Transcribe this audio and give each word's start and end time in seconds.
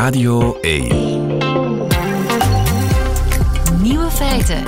Radio 0.00 0.58
1. 0.60 0.86
Nieuwe 3.82 4.10
feiten. 4.10 4.62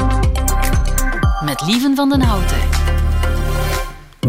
Met 1.44 1.62
Lieven 1.66 1.96
van 1.96 2.08
den 2.08 2.20
Houten. 2.20 2.56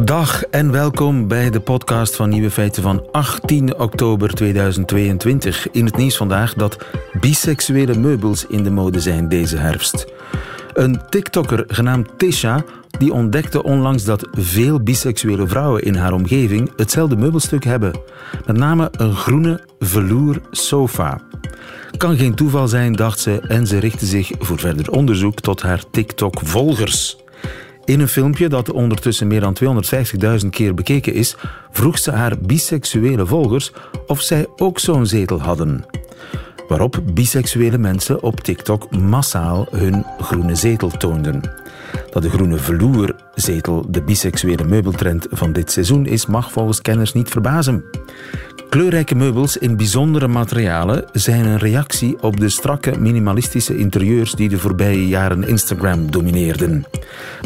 Dag 0.05 0.43
en 0.43 0.71
welkom 0.71 1.27
bij 1.27 1.49
de 1.49 1.59
podcast 1.59 2.15
van 2.15 2.29
Nieuwe 2.29 2.51
Feiten 2.51 2.83
van 2.83 3.11
18 3.11 3.79
oktober 3.79 4.33
2022. 4.33 5.71
In 5.71 5.85
het 5.85 5.97
nieuws 5.97 6.17
vandaag 6.17 6.53
dat 6.53 6.85
biseksuele 7.19 7.97
meubels 7.97 8.45
in 8.45 8.63
de 8.63 8.71
mode 8.71 8.99
zijn 8.99 9.29
deze 9.29 9.57
herfst. 9.57 10.05
Een 10.73 11.01
TikToker 11.09 11.63
genaamd 11.67 12.09
Tisha 12.17 12.63
die 12.97 13.13
ontdekte 13.13 13.63
onlangs 13.63 14.03
dat 14.03 14.27
veel 14.31 14.79
biseksuele 14.79 15.47
vrouwen 15.47 15.83
in 15.83 15.95
haar 15.95 16.13
omgeving 16.13 16.71
hetzelfde 16.75 17.15
meubelstuk 17.15 17.63
hebben. 17.63 17.93
Met 18.45 18.57
name 18.57 18.87
een 18.91 19.15
groene 19.15 19.61
velour 19.79 20.41
sofa. 20.51 21.21
Kan 21.97 22.17
geen 22.17 22.35
toeval 22.35 22.67
zijn, 22.67 22.93
dacht 22.93 23.19
ze, 23.19 23.39
en 23.39 23.67
ze 23.67 23.77
richtte 23.77 24.05
zich 24.05 24.31
voor 24.39 24.59
verder 24.59 24.91
onderzoek 24.91 25.39
tot 25.39 25.61
haar 25.61 25.83
TikTok-volgers. 25.91 27.17
In 27.85 27.99
een 27.99 28.07
filmpje 28.07 28.49
dat 28.49 28.71
ondertussen 28.71 29.27
meer 29.27 29.39
dan 29.39 29.57
250.000 30.43 30.49
keer 30.49 30.73
bekeken 30.73 31.13
is, 31.13 31.35
vroeg 31.71 31.97
ze 31.97 32.11
haar 32.11 32.37
biseksuele 32.39 33.25
volgers 33.25 33.71
of 34.07 34.21
zij 34.21 34.47
ook 34.55 34.79
zo'n 34.79 35.05
zetel 35.05 35.41
hadden. 35.41 35.85
Waarop 36.67 37.01
biseksuele 37.13 37.77
mensen 37.77 38.23
op 38.23 38.39
TikTok 38.39 38.91
massaal 38.91 39.67
hun 39.71 40.05
groene 40.19 40.55
zetel 40.55 40.89
toonden. 40.89 41.41
Dat 42.11 42.23
de 42.23 42.29
groene 42.29 42.57
vloerzetel 42.57 43.85
de 43.91 44.01
biseksuele 44.01 44.63
meubeltrend 44.63 45.27
van 45.29 45.53
dit 45.53 45.71
seizoen 45.71 46.05
is, 46.05 46.25
mag 46.25 46.51
volgens 46.51 46.81
kenners 46.81 47.13
niet 47.13 47.29
verbazen. 47.29 47.83
Kleurrijke 48.73 49.15
meubels 49.15 49.57
in 49.57 49.77
bijzondere 49.77 50.27
materialen 50.27 51.05
zijn 51.11 51.45
een 51.45 51.57
reactie 51.57 52.21
op 52.21 52.39
de 52.39 52.49
strakke 52.49 52.99
minimalistische 52.99 53.77
interieurs 53.77 54.31
die 54.31 54.49
de 54.49 54.57
voorbije 54.57 55.07
jaren 55.07 55.47
Instagram 55.47 56.11
domineerden. 56.11 56.85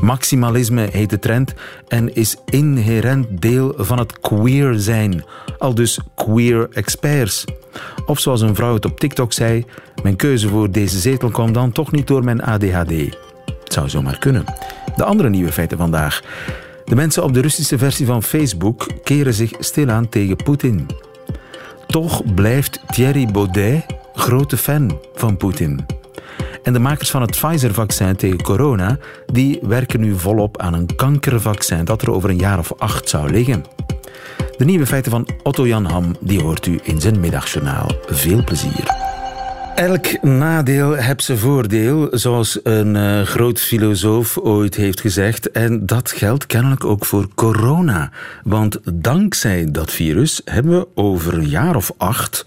Maximalisme 0.01 0.87
heet 0.91 1.09
de 1.09 1.19
trend 1.19 1.53
en 1.87 2.15
is 2.15 2.35
inherent 2.45 3.41
deel 3.41 3.73
van 3.77 3.97
het 3.97 4.19
queer 4.19 4.73
zijn, 4.73 5.23
al 5.57 5.73
dus 5.75 5.99
queer 6.15 6.67
experts. 6.71 7.45
Of 8.05 8.19
zoals 8.19 8.41
een 8.41 8.55
vrouw 8.55 8.73
het 8.73 8.85
op 8.85 8.99
TikTok 8.99 9.33
zei: 9.33 9.65
Mijn 10.03 10.15
keuze 10.15 10.47
voor 10.47 10.71
deze 10.71 10.99
zetel 10.99 11.29
kwam 11.29 11.53
dan 11.53 11.71
toch 11.71 11.91
niet 11.91 12.07
door 12.07 12.23
mijn 12.23 12.41
ADHD. 12.43 12.91
Het 13.63 13.73
zou 13.73 13.89
zomaar 13.89 14.17
kunnen. 14.17 14.43
De 14.95 15.03
andere 15.03 15.29
nieuwe 15.29 15.51
feiten 15.51 15.77
vandaag. 15.77 16.21
De 16.85 16.95
mensen 16.95 17.23
op 17.23 17.33
de 17.33 17.41
Russische 17.41 17.77
versie 17.77 18.05
van 18.05 18.23
Facebook 18.23 18.87
keren 19.03 19.33
zich 19.33 19.51
stilaan 19.59 20.09
tegen 20.09 20.35
Poetin. 20.35 20.87
Toch 21.87 22.33
blijft 22.33 22.79
Thierry 22.87 23.25
Baudet 23.31 23.85
grote 24.13 24.57
fan 24.57 24.99
van 25.15 25.37
Poetin. 25.37 25.85
En 26.63 26.73
de 26.73 26.79
makers 26.79 27.09
van 27.09 27.21
het 27.21 27.31
Pfizer-vaccin 27.31 28.15
tegen 28.15 28.41
corona 28.41 28.97
die 29.25 29.59
werken 29.61 29.99
nu 29.99 30.17
volop 30.17 30.61
aan 30.61 30.73
een 30.73 30.95
kankervaccin 30.95 31.85
dat 31.85 32.01
er 32.01 32.11
over 32.11 32.29
een 32.29 32.37
jaar 32.37 32.59
of 32.59 32.73
acht 32.77 33.09
zou 33.09 33.29
liggen. 33.29 33.65
De 34.57 34.65
nieuwe 34.65 34.85
feiten 34.85 35.11
van 35.11 35.27
Otto 35.43 35.67
Jan 35.67 35.85
Ham 35.85 36.15
die 36.19 36.41
hoort 36.41 36.65
u 36.65 36.79
in 36.83 37.01
zijn 37.01 37.19
middagjournaal. 37.19 37.91
Veel 38.05 38.43
plezier. 38.43 39.06
Elk 39.77 40.21
nadeel 40.23 40.93
heeft 40.93 41.23
zijn 41.23 41.37
voordeel, 41.37 42.07
zoals 42.11 42.59
een 42.63 42.95
uh, 42.95 43.21
groot 43.21 43.59
filosoof 43.59 44.37
ooit 44.37 44.75
heeft 44.75 45.01
gezegd. 45.01 45.51
En 45.51 45.85
dat 45.85 46.11
geldt 46.11 46.45
kennelijk 46.45 46.85
ook 46.85 47.05
voor 47.05 47.27
corona. 47.35 48.09
Want 48.43 48.79
dankzij 48.93 49.71
dat 49.71 49.91
virus 49.91 50.41
hebben 50.45 50.79
we 50.79 50.87
over 50.95 51.33
een 51.33 51.47
jaar 51.47 51.75
of 51.75 51.91
acht 51.97 52.45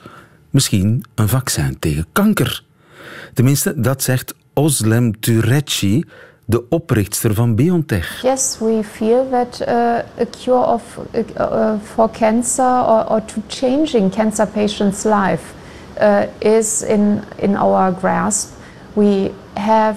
misschien 0.50 1.04
een 1.14 1.28
vaccin 1.28 1.78
tegen 1.78 2.06
kanker. 2.12 2.64
Tenminste, 3.34 3.80
dat 3.80 4.02
zegt 4.02 4.34
Oslem 4.52 5.20
Turecci, 5.20 6.04
de 6.44 6.68
oprichter 6.68 7.34
van 7.34 7.54
BioNTech. 7.54 8.22
Yes, 8.22 8.56
we 8.58 8.80
feel 8.92 9.28
that 9.30 9.60
uh, 9.68 9.74
a 10.20 10.26
cure 10.42 10.66
of, 10.66 10.82
uh, 11.38 11.72
for 11.92 12.10
cancer 12.10 12.84
or, 12.86 13.10
or 13.10 13.24
to 13.24 13.42
changing 13.46 14.14
cancer 14.14 14.46
patients' 14.46 15.04
life 15.04 15.58
uh, 16.00 16.20
is 16.38 16.82
in, 16.82 17.22
in 17.36 17.56
our 17.56 17.94
grasp. 17.98 18.48
We 18.92 19.30
have 19.54 19.96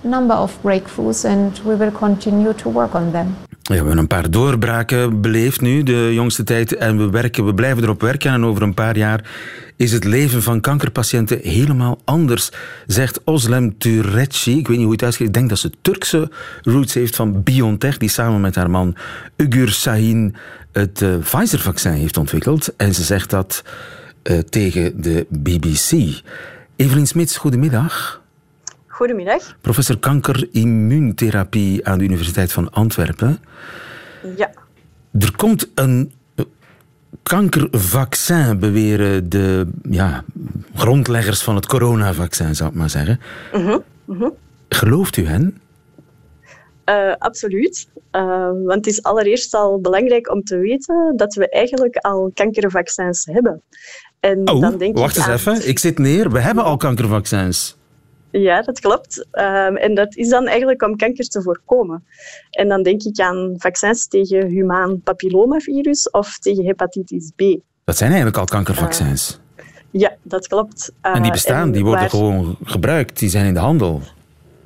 number 0.00 0.36
of 0.36 0.58
breakthroughs 0.60 1.24
and 1.24 1.62
we 1.64 1.76
will 1.76 1.92
continue 1.92 2.54
to 2.54 2.70
work 2.70 2.94
on 2.94 3.10
them. 3.10 3.36
we 3.64 3.74
hebben 3.74 3.98
een 3.98 4.06
paar 4.06 4.30
doorbraken 4.30 5.20
beleefd 5.20 5.60
nu, 5.60 5.82
de 5.82 6.10
jongste 6.14 6.44
tijd. 6.44 6.74
En 6.76 6.98
we, 6.98 7.10
werken, 7.10 7.44
we 7.44 7.54
blijven 7.54 7.82
erop 7.82 8.00
werken. 8.00 8.32
En 8.32 8.44
over 8.44 8.62
een 8.62 8.74
paar 8.74 8.96
jaar 8.96 9.30
is 9.76 9.92
het 9.92 10.04
leven 10.04 10.42
van 10.42 10.60
kankerpatiënten 10.60 11.38
helemaal 11.42 11.98
anders, 12.04 12.50
zegt 12.86 13.24
Oslem 13.24 13.78
Turecci. 13.78 14.58
Ik 14.58 14.66
weet 14.66 14.76
niet 14.76 14.84
hoe 14.84 14.92
het 14.92 15.02
uitspreekt. 15.02 15.30
Ik 15.30 15.38
denk 15.38 15.48
dat 15.48 15.58
ze 15.58 15.72
Turkse 15.82 16.30
roots 16.62 16.94
heeft 16.94 17.16
van 17.16 17.42
BioNTech, 17.42 17.98
die 17.98 18.08
samen 18.08 18.40
met 18.40 18.54
haar 18.54 18.70
man 18.70 18.96
Ugur 19.36 19.70
Sahin 19.70 20.34
het 20.72 21.00
uh, 21.00 21.16
Pfizer-vaccin 21.16 21.92
heeft 21.92 22.16
ontwikkeld. 22.16 22.76
En 22.76 22.94
ze 22.94 23.02
zegt 23.02 23.30
dat 23.30 23.62
uh, 24.30 24.38
tegen 24.38 25.02
de 25.02 25.26
BBC. 25.28 26.20
Evelien 26.76 27.06
Smits, 27.06 27.36
goedemiddag. 27.36 28.22
Goedemiddag. 28.86 29.56
Professor 29.60 29.98
kanker-immuuntherapie 29.98 31.86
aan 31.86 31.98
de 31.98 32.04
Universiteit 32.04 32.52
van 32.52 32.70
Antwerpen. 32.70 33.38
Ja. 34.36 34.50
Er 35.18 35.36
komt 35.36 35.70
een 35.74 36.12
kankervaccin, 37.22 38.58
beweren 38.58 39.28
de 39.28 39.66
ja, 39.90 40.24
grondleggers 40.74 41.42
van 41.42 41.54
het 41.54 41.66
coronavaccin, 41.66 42.54
zou 42.54 42.70
ik 42.70 42.76
maar 42.76 42.90
zeggen. 42.90 43.20
-huh. 43.52 43.78
Gelooft 44.68 45.16
u 45.16 45.26
hen? 45.26 45.58
Uh, 46.90 47.14
absoluut. 47.18 47.88
Uh, 48.12 48.48
want 48.48 48.74
het 48.74 48.86
is 48.86 49.02
allereerst 49.02 49.54
al 49.54 49.80
belangrijk 49.80 50.30
om 50.30 50.42
te 50.42 50.56
weten 50.56 51.12
dat 51.16 51.34
we 51.34 51.48
eigenlijk 51.48 51.96
al 51.96 52.30
kankervaccins 52.34 53.24
hebben. 53.24 53.62
En 54.30 54.48
oh, 54.48 54.60
dan 54.60 54.78
denk 54.78 54.98
wacht 54.98 55.16
eens 55.16 55.26
even. 55.26 55.68
Ik 55.68 55.78
zit 55.78 55.98
neer. 55.98 56.30
We 56.30 56.40
hebben 56.40 56.64
al 56.64 56.76
kankervaccins. 56.76 57.76
Ja, 58.30 58.62
dat 58.62 58.80
klopt. 58.80 59.26
Um, 59.32 59.76
en 59.76 59.94
dat 59.94 60.16
is 60.16 60.28
dan 60.28 60.46
eigenlijk 60.46 60.82
om 60.82 60.96
kanker 60.96 61.28
te 61.28 61.42
voorkomen. 61.42 62.04
En 62.50 62.68
dan 62.68 62.82
denk 62.82 63.02
ik 63.02 63.18
aan 63.18 63.54
vaccins 63.56 64.06
tegen 64.06 64.46
humaan 64.46 65.00
papillomavirus 65.00 66.10
of 66.10 66.38
tegen 66.38 66.64
hepatitis 66.64 67.30
B. 67.36 67.40
Dat 67.84 67.96
zijn 67.96 68.08
eigenlijk 68.08 68.38
al 68.38 68.44
kankervaccins. 68.44 69.40
Uh, 69.56 69.64
ja, 69.90 70.16
dat 70.22 70.46
klopt. 70.46 70.92
Uh, 71.02 71.16
en 71.16 71.22
die 71.22 71.32
bestaan, 71.32 71.66
en 71.66 71.72
die 71.72 71.82
worden 71.82 72.00
waar... 72.00 72.10
gewoon 72.10 72.56
gebruikt, 72.62 73.18
die 73.18 73.28
zijn 73.28 73.46
in 73.46 73.54
de 73.54 73.60
handel. 73.60 74.00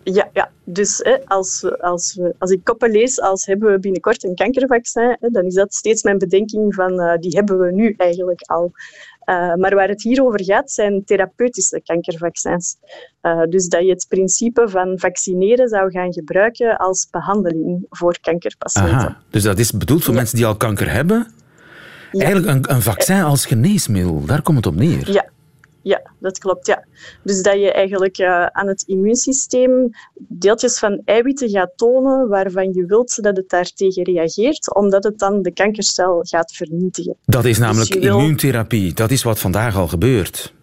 Ja, 0.02 0.28
ja. 0.32 0.50
dus 0.64 1.00
hè, 1.02 1.16
als, 1.26 1.80
als, 1.80 2.14
we, 2.14 2.34
als 2.38 2.50
ik 2.50 2.64
koppen 2.64 2.90
lees 2.90 3.20
als 3.20 3.46
hebben 3.46 3.72
we 3.72 3.78
binnenkort 3.78 4.25
een 4.25 4.34
kankervaccin, 4.34 5.16
hè, 5.20 5.28
dan 5.28 5.44
is 5.44 5.54
dat 5.54 5.75
steeds 5.75 6.02
mijn 6.02 6.19
bedenking 6.19 6.75
van 6.75 7.00
uh, 7.00 7.16
die 7.16 7.30
hebben 7.36 7.58
we 7.58 7.72
nu 7.72 7.94
eigenlijk 7.96 8.40
al. 8.40 8.72
Uh, 9.28 9.55
maar 9.55 9.75
waar 9.75 9.89
het 9.89 10.03
hier 10.03 10.22
over 10.25 10.44
gaat, 10.44 10.71
zijn 10.71 11.05
therapeutische 11.05 11.81
kankervaccins. 11.84 12.77
Uh, 13.22 13.43
dus 13.43 13.69
dat 13.69 13.83
je 13.83 13.91
het 13.91 14.06
principe 14.09 14.69
van 14.69 14.99
vaccineren 14.99 15.69
zou 15.69 15.91
gaan 15.91 16.12
gebruiken 16.12 16.77
als 16.77 17.09
behandeling 17.11 17.87
voor 17.91 18.19
kankerpatiënten. 18.21 18.94
Aha, 18.94 19.21
dus 19.31 19.43
dat 19.43 19.59
is 19.59 19.72
bedoeld 19.72 20.05
voor 20.05 20.12
ja. 20.12 20.19
mensen 20.19 20.37
die 20.37 20.47
al 20.47 20.56
kanker 20.56 20.91
hebben? 20.91 21.33
Ja. 22.12 22.25
Eigenlijk 22.25 22.55
een, 22.55 22.75
een 22.75 22.83
vaccin 22.83 23.22
als 23.22 23.47
geneesmiddel, 23.47 24.25
daar 24.25 24.43
komt 24.43 24.56
het 24.56 24.67
op 24.67 24.75
neer. 24.75 25.12
Ja, 25.12 25.25
ja, 25.83 26.03
dat 26.19 26.39
klopt. 26.39 26.66
Ja. 26.66 26.84
Dus 27.22 27.43
dat 27.43 27.55
je 27.55 27.72
eigenlijk 27.72 28.19
uh, 28.19 28.47
aan 28.47 28.66
het 28.66 28.83
immuunsysteem 28.87 29.91
deeltjes 30.15 30.78
van 30.78 31.03
eiwitten 31.05 31.49
gaat 31.49 31.72
tonen 31.77 32.28
waarvan 32.28 32.72
je 32.72 32.87
wilt 32.87 33.22
dat 33.22 33.37
het 33.37 33.49
daartegen 33.49 34.03
reageert, 34.03 34.75
omdat 34.75 35.05
het 35.05 35.19
dan 35.19 35.43
de 35.43 35.53
kankercel 35.53 36.21
gaat 36.22 36.53
vernietigen. 36.53 37.17
Dat 37.25 37.44
is 37.44 37.59
namelijk 37.59 37.93
dus 37.93 38.03
wil... 38.03 38.19
immuuntherapie. 38.19 38.94
Dat 38.94 39.11
is 39.11 39.22
wat 39.22 39.38
vandaag 39.38 39.77
al 39.77 39.88
gebeurt. 39.88 40.56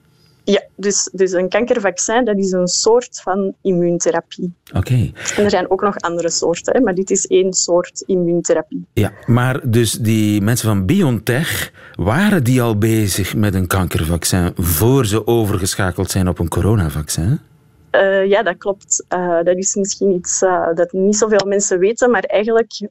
Ja, 0.46 0.64
dus, 0.76 1.10
dus 1.14 1.32
een 1.32 1.50
kankervaccin 1.50 2.26
dat 2.26 2.38
is 2.38 2.52
een 2.52 2.68
soort 2.68 3.22
van 3.22 3.54
immuuntherapie. 3.62 4.54
Oké. 4.68 4.78
Okay. 4.78 5.14
En 5.38 5.44
er 5.44 5.50
zijn 5.50 5.72
ook 5.72 5.82
nog 5.82 5.98
andere 5.98 6.30
soorten, 6.30 6.74
hè, 6.74 6.80
maar 6.80 6.96
dit 6.96 7.12
is 7.12 7.28
één 7.28 7.54
soort 7.54 8.04
immuuntherapie. 8.06 8.86
Ja, 8.94 9.12
maar 9.26 9.70
dus 9.70 9.92
die 9.92 10.42
mensen 10.42 10.68
van 10.68 10.86
BioNTech, 10.86 11.72
waren 11.96 12.44
die 12.44 12.62
al 12.62 12.78
bezig 12.78 13.36
met 13.36 13.54
een 13.54 13.68
kankervaccin 13.68 14.52
voor 14.56 15.06
ze 15.06 15.28
overgeschakeld 15.28 16.12
zijn 16.12 16.28
op 16.28 16.40
een 16.40 16.48
coronavaccin? 16.48 17.40
Uh, 17.96 18.26
ja, 18.26 18.44
dat 18.44 18.58
klopt. 18.58 19.06
Uh, 19.14 19.44
dat 19.44 19.58
is 19.58 19.76
misschien 19.76 20.12
iets 20.12 20.42
uh, 20.42 20.74
dat 20.74 20.92
niet 20.92 21.18
zoveel 21.18 21.48
mensen 21.48 21.80
weten, 21.80 22.12
maar 22.12 22.24
eigenlijk 22.24 22.90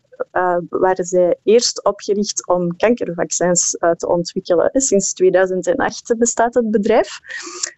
waren 0.68 1.04
zij 1.04 1.38
eerst 1.44 1.84
opgericht 1.84 2.48
om 2.48 2.76
kankervaccins 2.76 3.70
te 3.70 4.08
ontwikkelen. 4.08 4.70
Sinds 4.72 5.12
2008 5.12 6.14
bestaat 6.18 6.54
het 6.54 6.70
bedrijf. 6.70 7.18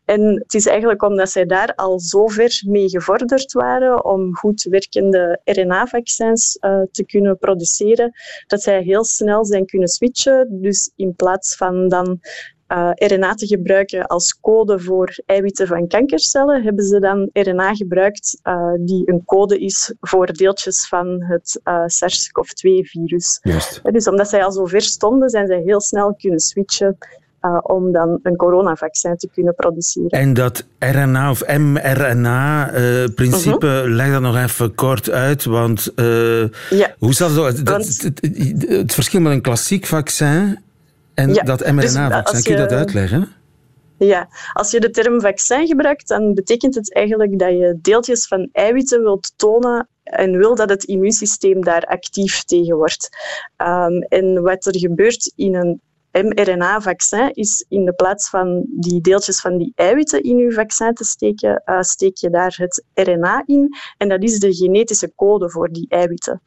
En 0.05 0.35
het 0.35 0.55
is 0.55 0.67
eigenlijk 0.67 1.03
omdat 1.03 1.31
zij 1.31 1.47
daar 1.47 1.75
al 1.75 2.01
zo 2.01 2.27
ver 2.27 2.63
mee 2.67 2.89
gevorderd 2.89 3.53
waren 3.53 4.05
om 4.05 4.37
goed 4.37 4.63
werkende 4.63 5.41
RNA-vaccins 5.45 6.53
te 6.91 7.05
kunnen 7.07 7.39
produceren, 7.39 8.13
dat 8.47 8.63
zij 8.63 8.83
heel 8.83 9.05
snel 9.05 9.45
zijn 9.45 9.67
kunnen 9.67 9.89
switchen. 9.89 10.49
Dus 10.61 10.93
in 10.97 11.15
plaats 11.15 11.57
van 11.57 11.89
dan 11.89 12.21
uh, 12.69 12.91
RNA 12.95 13.35
te 13.35 13.47
gebruiken 13.47 14.07
als 14.07 14.41
code 14.41 14.81
voor 14.81 15.23
eiwitten 15.27 15.67
van 15.67 15.87
kankercellen, 15.87 16.63
hebben 16.63 16.85
ze 16.85 17.01
dan 17.01 17.31
RNA 17.33 17.75
gebruikt 17.75 18.41
uh, 18.43 18.73
die 18.81 19.11
een 19.11 19.25
code 19.25 19.59
is 19.59 19.95
voor 20.01 20.33
deeltjes 20.33 20.89
van 20.89 21.23
het 21.23 21.61
uh, 21.65 21.83
SARS-CoV-2-virus. 21.87 23.41
Dus 23.83 24.09
omdat 24.09 24.29
zij 24.29 24.45
al 24.45 24.53
zo 24.53 24.65
ver 24.65 24.81
stonden, 24.81 25.31
zijn 25.31 25.47
zij 25.47 25.63
heel 25.65 25.81
snel 25.81 26.15
kunnen 26.15 26.41
switchen 26.41 26.99
om 27.63 27.93
dan 27.93 28.19
een 28.23 28.37
coronavaccin 28.37 29.17
te 29.17 29.29
kunnen 29.33 29.55
produceren. 29.55 30.11
En 30.11 30.35
dat 30.35 30.65
RNA 30.79 31.31
of 31.31 31.57
mRNA-principe, 31.59 33.67
uh, 33.67 33.85
uh, 33.85 33.95
leg 33.95 34.13
dat 34.13 34.21
nog 34.21 34.37
even 34.37 34.75
kort 34.75 35.11
uit, 35.11 35.45
want 35.45 35.93
ja. 35.95 36.51
hoe 36.99 37.15
zat 37.15 37.31
het, 37.31 37.63
want, 37.63 38.03
het, 38.03 38.03
het, 38.03 38.21
het, 38.69 38.95
verschil 38.95 39.21
met 39.21 39.33
een 39.33 39.41
klassiek 39.41 39.87
vaccin 39.87 40.59
en 41.17 41.35
ja, 41.35 41.43
dat 41.43 41.73
mRNA-vaccin, 41.73 42.35
dus, 42.35 42.43
kun 42.43 42.53
je 42.53 42.59
dat 42.59 42.73
uitleggen? 42.73 43.29
Ja, 43.99 44.29
als 44.53 44.71
je 44.71 44.81
de 44.81 44.91
term 44.91 45.21
vaccin 45.21 45.67
gebruikt, 45.67 46.09
dan 46.09 46.35
betekent 46.35 46.75
het 46.75 46.95
eigenlijk 46.95 47.39
dat 47.39 47.51
je 47.51 47.79
deeltjes 47.83 48.27
van 48.27 48.49
eiwitten 48.53 49.03
wilt 49.03 49.33
tonen 49.37 49.89
en 50.03 50.39
wil 50.39 50.55
dat 50.55 50.69
het 50.69 50.85
immuunsysteem 50.85 51.65
daar 51.65 51.83
actief 51.83 52.45
tegen 52.45 52.77
wordt. 52.77 53.09
Um, 53.57 54.03
en 54.03 54.43
wat 54.43 54.67
er 54.67 54.79
gebeurt 54.79 55.33
in 55.37 55.55
een 55.55 55.81
mRNA-vaccin 56.23 57.31
is 57.33 57.65
in 57.69 57.85
de 57.85 57.93
plaats 57.93 58.29
van 58.29 58.65
die 58.71 59.01
deeltjes 59.01 59.41
van 59.41 59.59
die 59.59 59.73
eiwitten 59.75 60.23
in 60.23 60.37
je 60.37 60.53
vaccin 60.53 60.95
te 60.95 61.05
steken, 61.05 61.63
uh, 61.67 61.81
steek 61.81 62.17
je 62.17 62.31
daar 62.31 62.55
het 62.57 62.85
RNA 62.95 63.43
in. 63.47 63.77
En 63.97 64.09
dat 64.09 64.23
is 64.23 64.39
de 64.39 64.55
genetische 64.55 65.13
code 65.15 65.51
voor 65.51 65.73
die 65.73 65.87
eiwitten. 65.89 66.43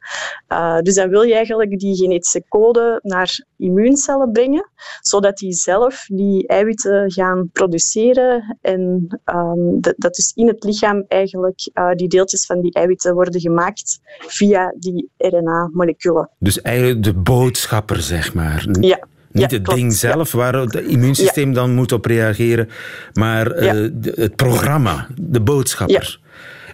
Uh, 0.48 0.78
dus 0.78 0.94
dan 0.94 1.08
wil 1.08 1.22
je 1.22 1.34
eigenlijk 1.34 1.78
die 1.78 1.96
genetische 1.96 2.44
code 2.48 3.00
naar 3.02 3.44
immuuncellen 3.56 4.32
brengen, 4.32 4.70
zodat 5.00 5.36
die 5.36 5.52
zelf 5.52 6.04
die 6.06 6.46
eiwitten 6.46 7.12
gaan 7.12 7.50
produceren 7.52 8.56
en 8.60 9.06
um, 9.24 9.80
dat, 9.80 9.94
dat 9.96 10.14
dus 10.14 10.32
in 10.34 10.46
het 10.46 10.64
lichaam 10.64 11.04
eigenlijk 11.08 11.70
uh, 11.74 11.90
die 11.92 12.08
deeltjes 12.08 12.46
van 12.46 12.60
die 12.60 12.72
eiwitten 12.72 13.14
worden 13.14 13.40
gemaakt 13.40 14.00
via 14.18 14.74
die 14.78 15.10
RNA-moleculen. 15.16 16.30
Dus 16.38 16.60
eigenlijk 16.60 17.02
de 17.02 17.14
boodschapper, 17.14 18.00
zeg 18.02 18.34
maar. 18.34 18.66
Ja. 18.80 18.98
Niet 19.32 19.50
het 19.50 19.64
ding 19.64 19.92
zelf 19.92 20.32
waar 20.32 20.54
het 20.54 20.74
immuunsysteem 20.74 21.52
dan 21.52 21.74
moet 21.74 21.92
op 21.92 22.04
reageren, 22.04 22.68
maar 23.12 23.62
uh, 23.62 23.90
het 24.14 24.36
programma, 24.36 25.06
de 25.16 25.40
boodschapper. 25.40 26.20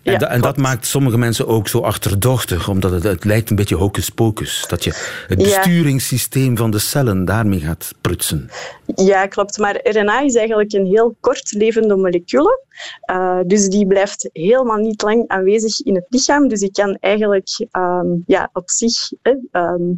En, 0.03 0.13
ja, 0.13 0.19
da, 0.19 0.29
en 0.29 0.41
dat 0.41 0.57
maakt 0.57 0.87
sommige 0.87 1.19
mensen 1.19 1.47
ook 1.47 1.69
zo 1.69 1.81
achterdochtig, 1.81 2.69
omdat 2.69 2.91
het, 2.91 3.03
het 3.03 3.25
lijkt 3.25 3.51
een 3.51 3.57
beetje 3.57 3.75
hocus 3.75 4.09
pocus. 4.09 4.65
Dat 4.69 4.85
je 4.85 5.25
het 5.27 5.39
besturingssysteem 5.39 6.57
van 6.57 6.71
de 6.71 6.79
cellen 6.79 7.25
daarmee 7.25 7.61
gaat 7.61 7.95
prutsen. 8.01 8.51
Ja, 8.95 9.27
klopt. 9.27 9.59
Maar 9.59 9.81
RNA 9.83 10.21
is 10.21 10.35
eigenlijk 10.35 10.73
een 10.73 10.87
heel 10.87 11.17
kortlevende 11.21 11.97
molecule. 11.97 12.65
Uh, 13.11 13.41
dus 13.47 13.69
die 13.69 13.87
blijft 13.87 14.29
helemaal 14.33 14.77
niet 14.77 15.03
lang 15.03 15.25
aanwezig 15.29 15.81
in 15.81 15.95
het 15.95 16.07
lichaam. 16.09 16.49
Dus 16.49 16.61
die 16.61 16.71
kan 16.71 16.97
eigenlijk 17.01 17.67
um, 17.73 18.23
ja, 18.27 18.51
op 18.53 18.71
zich... 18.71 19.13
um, 19.53 19.95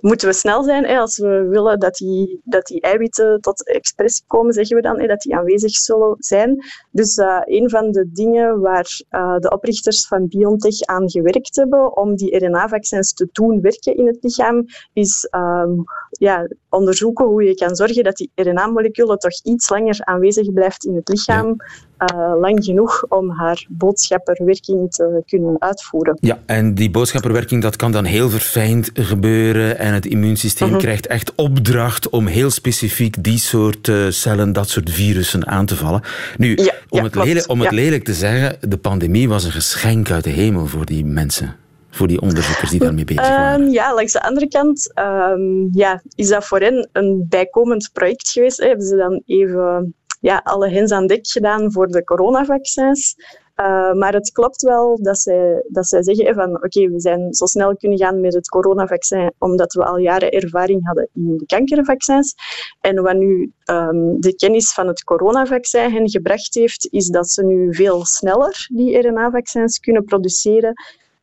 moeten 0.00 0.28
we 0.28 0.34
snel 0.34 0.62
zijn 0.62 0.84
hè, 0.84 0.98
als 0.98 1.18
we 1.18 1.46
willen 1.48 1.78
dat 1.78 1.94
die, 1.94 2.40
dat 2.44 2.66
die 2.66 2.80
eiwitten 2.80 3.40
tot 3.40 3.66
expressie 3.66 4.24
komen, 4.26 4.52
zeggen 4.52 4.76
we 4.76 4.82
dan, 4.82 5.00
hè, 5.00 5.06
dat 5.06 5.20
die 5.20 5.36
aanwezig 5.36 5.70
zullen 5.70 6.16
zijn. 6.18 6.64
Dus 6.90 7.16
uh, 7.16 7.40
een 7.44 7.70
van 7.70 7.90
de 7.90 8.10
dingen 8.12 8.60
waar 8.60 9.00
uh, 9.10 9.38
de 9.38 9.50
oprichters 9.50 10.06
van 10.06 10.28
BioNTech 10.28 10.80
aan 10.80 11.10
gewerkt 11.10 11.56
hebben 11.56 11.96
om 11.96 12.16
die 12.16 12.38
RNA-vaccins 12.38 13.12
te 13.12 13.28
doen 13.32 13.60
werken 13.60 13.96
in 13.96 14.06
het 14.06 14.18
lichaam, 14.20 14.64
is 14.92 15.28
um, 15.30 15.84
ja, 16.10 16.48
onderzoeken 16.68 17.24
hoe 17.24 17.42
je 17.42 17.54
kan 17.54 17.76
zorgen 17.76 18.04
dat 18.04 18.16
die 18.16 18.30
RNA-moleculen 18.34 19.18
toch 19.18 19.42
iets 19.42 19.70
langer 19.70 20.04
aanwezig 20.04 20.52
blijft 20.52 20.84
in 20.84 20.94
het 20.94 21.08
lichaam. 21.08 21.56
Uh, 22.02 22.32
lang 22.40 22.64
genoeg 22.64 23.04
om 23.08 23.30
haar 23.30 23.66
boodschapperwerking 23.68 24.92
te 24.92 25.22
kunnen 25.26 25.56
uitvoeren. 25.58 26.18
Ja, 26.20 26.38
en 26.46 26.74
die 26.74 26.90
boodschapperwerking 26.90 27.62
dat 27.62 27.76
kan 27.76 27.92
dan 27.92 28.04
heel 28.04 28.30
verfijnd 28.30 28.90
gebeuren 28.94 29.78
en 29.78 29.94
het 29.94 30.06
immuunsysteem 30.06 30.68
uh 30.68 30.74
mhm. 30.74 30.82
-huh. 30.82 30.90
krijgt 30.90 31.06
echt 31.06 31.34
opdracht 31.34 32.08
om 32.08 32.26
heel 32.26 32.50
specifiek 32.50 33.24
die 33.24 33.38
soort 33.38 33.88
uh, 33.88 34.08
cellen, 34.08 34.52
dat 34.52 34.68
soort 34.68 34.90
virussen 34.90 35.46
aan 35.46 35.66
te 35.66 35.76
vallen. 35.76 36.02
Nu, 36.36 36.56
ja, 36.56 36.72
om, 36.88 36.98
ja, 36.98 37.04
het, 37.04 37.14
lelijk, 37.14 37.48
om 37.48 37.60
het 37.60 37.70
lelijk 37.70 38.04
te 38.04 38.14
zeggen, 38.14 38.70
de 38.70 38.78
pandemie 38.78 39.28
was 39.28 39.44
een 39.44 39.52
geschenk 39.52 40.10
uit 40.10 40.24
de 40.24 40.30
hemel 40.30 40.66
voor 40.66 40.84
die 40.84 41.04
mensen 41.04 41.56
voor 41.94 42.08
die 42.08 42.20
onderzoekers 42.20 42.70
die 42.70 42.80
daarmee 42.80 43.04
bezig 43.04 43.28
waren? 43.28 43.60
Um, 43.60 43.68
ja, 43.68 43.94
langs 43.94 44.12
de 44.12 44.22
andere 44.22 44.48
kant 44.48 44.92
um, 44.98 45.68
ja, 45.72 46.02
is 46.14 46.28
dat 46.28 46.44
voor 46.44 46.60
hen 46.60 46.88
een 46.92 47.26
bijkomend 47.28 47.90
project 47.92 48.30
geweest. 48.30 48.58
Hè. 48.58 48.66
Hebben 48.66 48.86
ze 48.86 48.96
dan 48.96 49.22
even 49.26 49.94
ja, 50.22 50.40
alle 50.44 50.68
hens 50.68 50.90
aan 50.90 51.06
dek 51.06 51.26
gedaan 51.26 51.72
voor 51.72 51.86
de 51.86 52.04
coronavaccins. 52.04 53.16
Uh, 53.56 53.92
maar 53.92 54.12
het 54.12 54.32
klopt 54.32 54.62
wel 54.62 54.98
dat 55.02 55.18
zij, 55.18 55.64
dat 55.68 55.86
zij 55.86 56.02
zeggen 56.02 56.34
van 56.34 56.54
oké, 56.54 56.90
we 56.90 57.00
zijn 57.00 57.32
zo 57.34 57.46
snel 57.46 57.76
kunnen 57.76 57.98
gaan 57.98 58.20
met 58.20 58.34
het 58.34 58.48
coronavaccin 58.48 59.32
omdat 59.38 59.72
we 59.72 59.84
al 59.84 59.96
jaren 59.96 60.30
ervaring 60.30 60.86
hadden 60.86 61.08
in 61.14 61.36
de 61.36 61.46
kankervaccins. 61.46 62.34
En 62.80 63.02
wat 63.02 63.16
nu 63.16 63.52
um, 63.70 64.20
de 64.20 64.34
kennis 64.34 64.72
van 64.72 64.86
het 64.86 65.04
coronavaccin 65.04 65.92
hen 65.92 66.10
gebracht 66.10 66.54
heeft, 66.54 66.88
is 66.90 67.06
dat 67.06 67.30
ze 67.30 67.44
nu 67.44 67.74
veel 67.74 68.04
sneller 68.04 68.66
die 68.72 68.98
RNA-vaccins 68.98 69.78
kunnen 69.78 70.04
produceren 70.04 70.74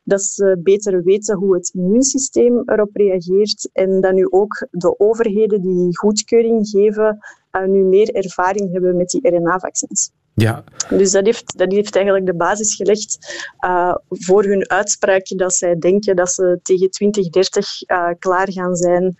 dat 0.02 0.22
ze 0.22 0.60
beter 0.62 1.02
weten 1.02 1.36
hoe 1.36 1.54
het 1.54 1.70
immuunsysteem 1.74 2.62
erop 2.64 2.96
reageert 2.96 3.70
en 3.72 4.00
dat 4.00 4.12
nu 4.12 4.26
ook 4.30 4.66
de 4.70 4.98
overheden 4.98 5.60
die 5.60 5.98
goedkeuring 5.98 6.68
geven, 6.68 7.18
nu 7.66 7.84
meer 7.84 8.14
ervaring 8.14 8.72
hebben 8.72 8.96
met 8.96 9.08
die 9.08 9.30
RNA-vaccins. 9.30 10.10
Ja. 10.34 10.64
Dus 10.88 11.10
dat 11.10 11.24
heeft, 11.24 11.58
dat 11.58 11.72
heeft 11.72 11.94
eigenlijk 11.94 12.26
de 12.26 12.34
basis 12.34 12.74
gelegd 12.74 13.18
uh, 13.60 13.94
voor 14.08 14.44
hun 14.44 14.70
uitspraak 14.70 15.26
dat 15.26 15.54
zij 15.54 15.78
denken 15.78 16.16
dat 16.16 16.32
ze 16.32 16.58
tegen 16.62 16.90
2030 16.90 17.66
uh, 17.86 18.08
klaar 18.18 18.52
gaan 18.52 18.76
zijn 18.76 19.16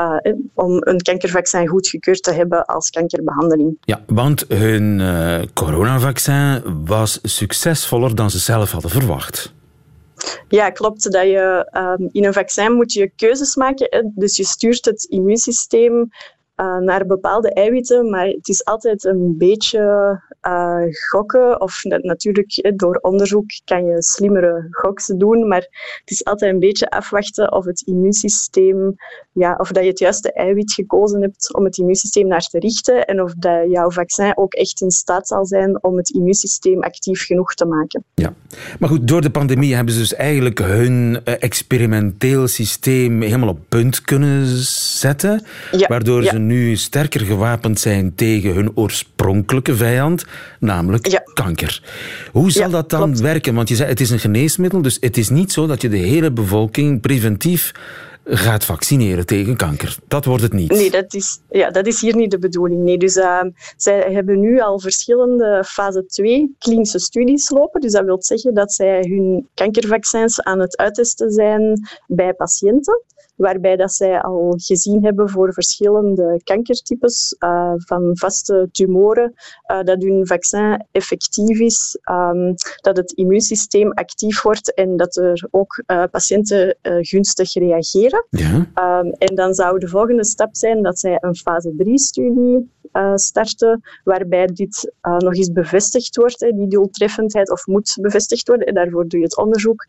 uh, 0.00 0.16
om 0.54 0.76
een 0.80 1.02
kankervaccin 1.02 1.66
goedgekeurd 1.66 2.22
te 2.22 2.32
hebben 2.32 2.64
als 2.64 2.90
kankerbehandeling. 2.90 3.76
Ja, 3.80 4.04
want 4.06 4.44
hun 4.48 5.02
coronavaccin 5.54 6.62
was 6.84 7.18
succesvoller 7.22 8.14
dan 8.14 8.30
ze 8.30 8.38
zelf 8.38 8.70
hadden 8.70 8.90
verwacht. 8.90 9.52
Ja, 10.48 10.70
klopt. 10.70 11.12
Dat 11.12 11.22
je, 11.22 11.70
um, 11.98 12.08
in 12.12 12.24
een 12.24 12.32
vaccin 12.32 12.72
moet 12.72 12.92
je 12.92 13.12
keuzes 13.16 13.56
maken. 13.56 13.86
Hè? 13.90 14.02
Dus 14.14 14.36
je 14.36 14.44
stuurt 14.44 14.84
het 14.84 15.04
immuunsysteem 15.04 16.08
uh, 16.56 16.78
naar 16.78 17.06
bepaalde 17.06 17.52
eiwitten, 17.52 18.10
maar 18.10 18.26
het 18.26 18.48
is 18.48 18.64
altijd 18.64 19.04
een 19.04 19.34
beetje 19.38 19.80
uh, 20.42 20.82
gokken. 21.10 21.60
Of 21.60 21.84
natuurlijk, 21.84 22.72
door 22.76 22.98
onderzoek 23.02 23.44
kan 23.64 23.84
je 23.84 24.02
slimmere 24.02 24.66
goksen 24.70 25.18
doen, 25.18 25.48
maar 25.48 25.66
het 26.00 26.10
is 26.10 26.24
altijd 26.24 26.52
een 26.52 26.58
beetje 26.58 26.90
afwachten 26.90 27.52
of 27.52 27.64
het 27.64 27.82
immuunsysteem, 27.86 28.94
ja, 29.32 29.54
of 29.58 29.68
dat 29.68 29.82
je 29.82 29.88
het 29.88 29.98
juiste 29.98 30.32
eiwit 30.32 30.72
gekozen 30.72 31.22
hebt 31.22 31.54
om 31.54 31.64
het 31.64 31.78
immuunsysteem 31.78 32.26
naar 32.26 32.46
te 32.46 32.58
richten 32.58 33.04
en 33.04 33.22
of 33.22 33.34
dat 33.34 33.70
jouw 33.70 33.90
vaccin 33.90 34.36
ook 34.36 34.54
echt 34.54 34.80
in 34.80 34.90
staat 34.90 35.28
zal 35.28 35.46
zijn 35.46 35.82
om 35.82 35.96
het 35.96 36.10
immuunsysteem 36.10 36.82
actief 36.82 37.24
genoeg 37.24 37.54
te 37.54 37.64
maken. 37.64 38.04
Ja, 38.14 38.34
maar 38.78 38.88
goed, 38.88 39.08
door 39.08 39.20
de 39.20 39.30
pandemie 39.30 39.74
hebben 39.74 39.94
ze 39.94 40.00
dus 40.00 40.14
eigenlijk 40.14 40.58
hun 40.58 41.20
uh, 41.24 41.34
experimenteel 41.38 42.46
systeem 42.46 43.22
helemaal 43.22 43.48
op 43.48 43.58
punt 43.68 44.00
kunnen 44.00 44.46
zetten, 44.96 45.42
ja, 45.72 45.86
waardoor 45.86 46.22
ja. 46.22 46.32
Nu 46.46 46.76
sterker 46.76 47.20
gewapend 47.20 47.80
zijn 47.80 48.14
tegen 48.14 48.54
hun 48.54 48.76
oorspronkelijke 48.76 49.76
vijand, 49.76 50.24
namelijk 50.60 51.06
ja. 51.06 51.22
kanker. 51.34 51.82
Hoe 52.32 52.50
zal 52.50 52.70
dat 52.70 52.90
dan 52.90 53.02
klopt. 53.02 53.20
werken? 53.20 53.54
Want 53.54 53.68
je 53.68 53.76
zei 53.76 53.88
het 53.88 54.00
is 54.00 54.10
een 54.10 54.18
geneesmiddel, 54.18 54.82
dus 54.82 54.96
het 55.00 55.16
is 55.16 55.28
niet 55.28 55.52
zo 55.52 55.66
dat 55.66 55.82
je 55.82 55.88
de 55.88 55.96
hele 55.96 56.32
bevolking 56.32 57.00
preventief 57.00 57.72
gaat 58.24 58.64
vaccineren 58.64 59.26
tegen 59.26 59.56
kanker. 59.56 59.96
Dat 60.08 60.24
wordt 60.24 60.42
het 60.42 60.52
niet. 60.52 60.70
Nee, 60.70 60.90
dat 60.90 61.14
is, 61.14 61.40
ja, 61.50 61.70
dat 61.70 61.86
is 61.86 62.00
hier 62.00 62.16
niet 62.16 62.30
de 62.30 62.38
bedoeling. 62.38 62.82
Nee, 62.82 62.98
dus 62.98 63.16
uh, 63.16 63.42
zij 63.76 64.12
hebben 64.12 64.40
nu 64.40 64.60
al 64.60 64.80
verschillende 64.80 65.64
fase 65.66 66.06
2 66.06 66.54
klinische 66.58 66.98
studies 66.98 67.50
lopen. 67.50 67.80
Dus 67.80 67.92
dat 67.92 68.04
wil 68.04 68.22
zeggen 68.22 68.54
dat 68.54 68.72
zij 68.72 69.04
hun 69.08 69.48
kankervaccins 69.54 70.42
aan 70.42 70.60
het 70.60 70.76
uittesten 70.76 71.30
zijn 71.30 71.88
bij 72.06 72.32
patiënten 72.32 73.02
waarbij 73.36 73.76
dat 73.76 73.92
zij 73.92 74.20
al 74.20 74.54
gezien 74.56 75.04
hebben 75.04 75.28
voor 75.28 75.52
verschillende 75.52 76.40
kankertypes 76.44 77.36
uh, 77.38 77.72
van 77.76 78.10
vaste 78.12 78.68
tumoren, 78.72 79.32
uh, 79.70 79.82
dat 79.82 80.02
hun 80.02 80.26
vaccin 80.26 80.86
effectief 80.90 81.58
is, 81.58 81.98
um, 82.10 82.54
dat 82.80 82.96
het 82.96 83.12
immuunsysteem 83.12 83.92
actief 83.92 84.42
wordt 84.42 84.74
en 84.74 84.96
dat 84.96 85.16
er 85.16 85.48
ook 85.50 85.82
uh, 85.86 86.02
patiënten 86.10 86.76
gunstig 86.82 87.54
reageren. 87.54 88.26
Ja. 88.30 88.54
Um, 89.00 89.12
en 89.12 89.34
dan 89.34 89.54
zou 89.54 89.78
de 89.78 89.88
volgende 89.88 90.24
stap 90.24 90.56
zijn 90.56 90.82
dat 90.82 90.98
zij 90.98 91.16
een 91.20 91.36
fase 91.36 91.72
3-studie 91.76 92.72
starten, 93.14 93.80
waarbij 94.04 94.46
dit 94.46 94.92
nog 95.00 95.34
eens 95.34 95.52
bevestigd 95.52 96.16
wordt, 96.16 96.40
hè, 96.40 96.50
die 96.50 96.68
doeltreffendheid, 96.68 97.50
of 97.50 97.66
moet 97.66 97.96
bevestigd 98.00 98.48
worden. 98.48 98.66
En 98.66 98.74
daarvoor 98.74 99.08
doe 99.08 99.18
je 99.18 99.24
het 99.24 99.36
onderzoek 99.36 99.86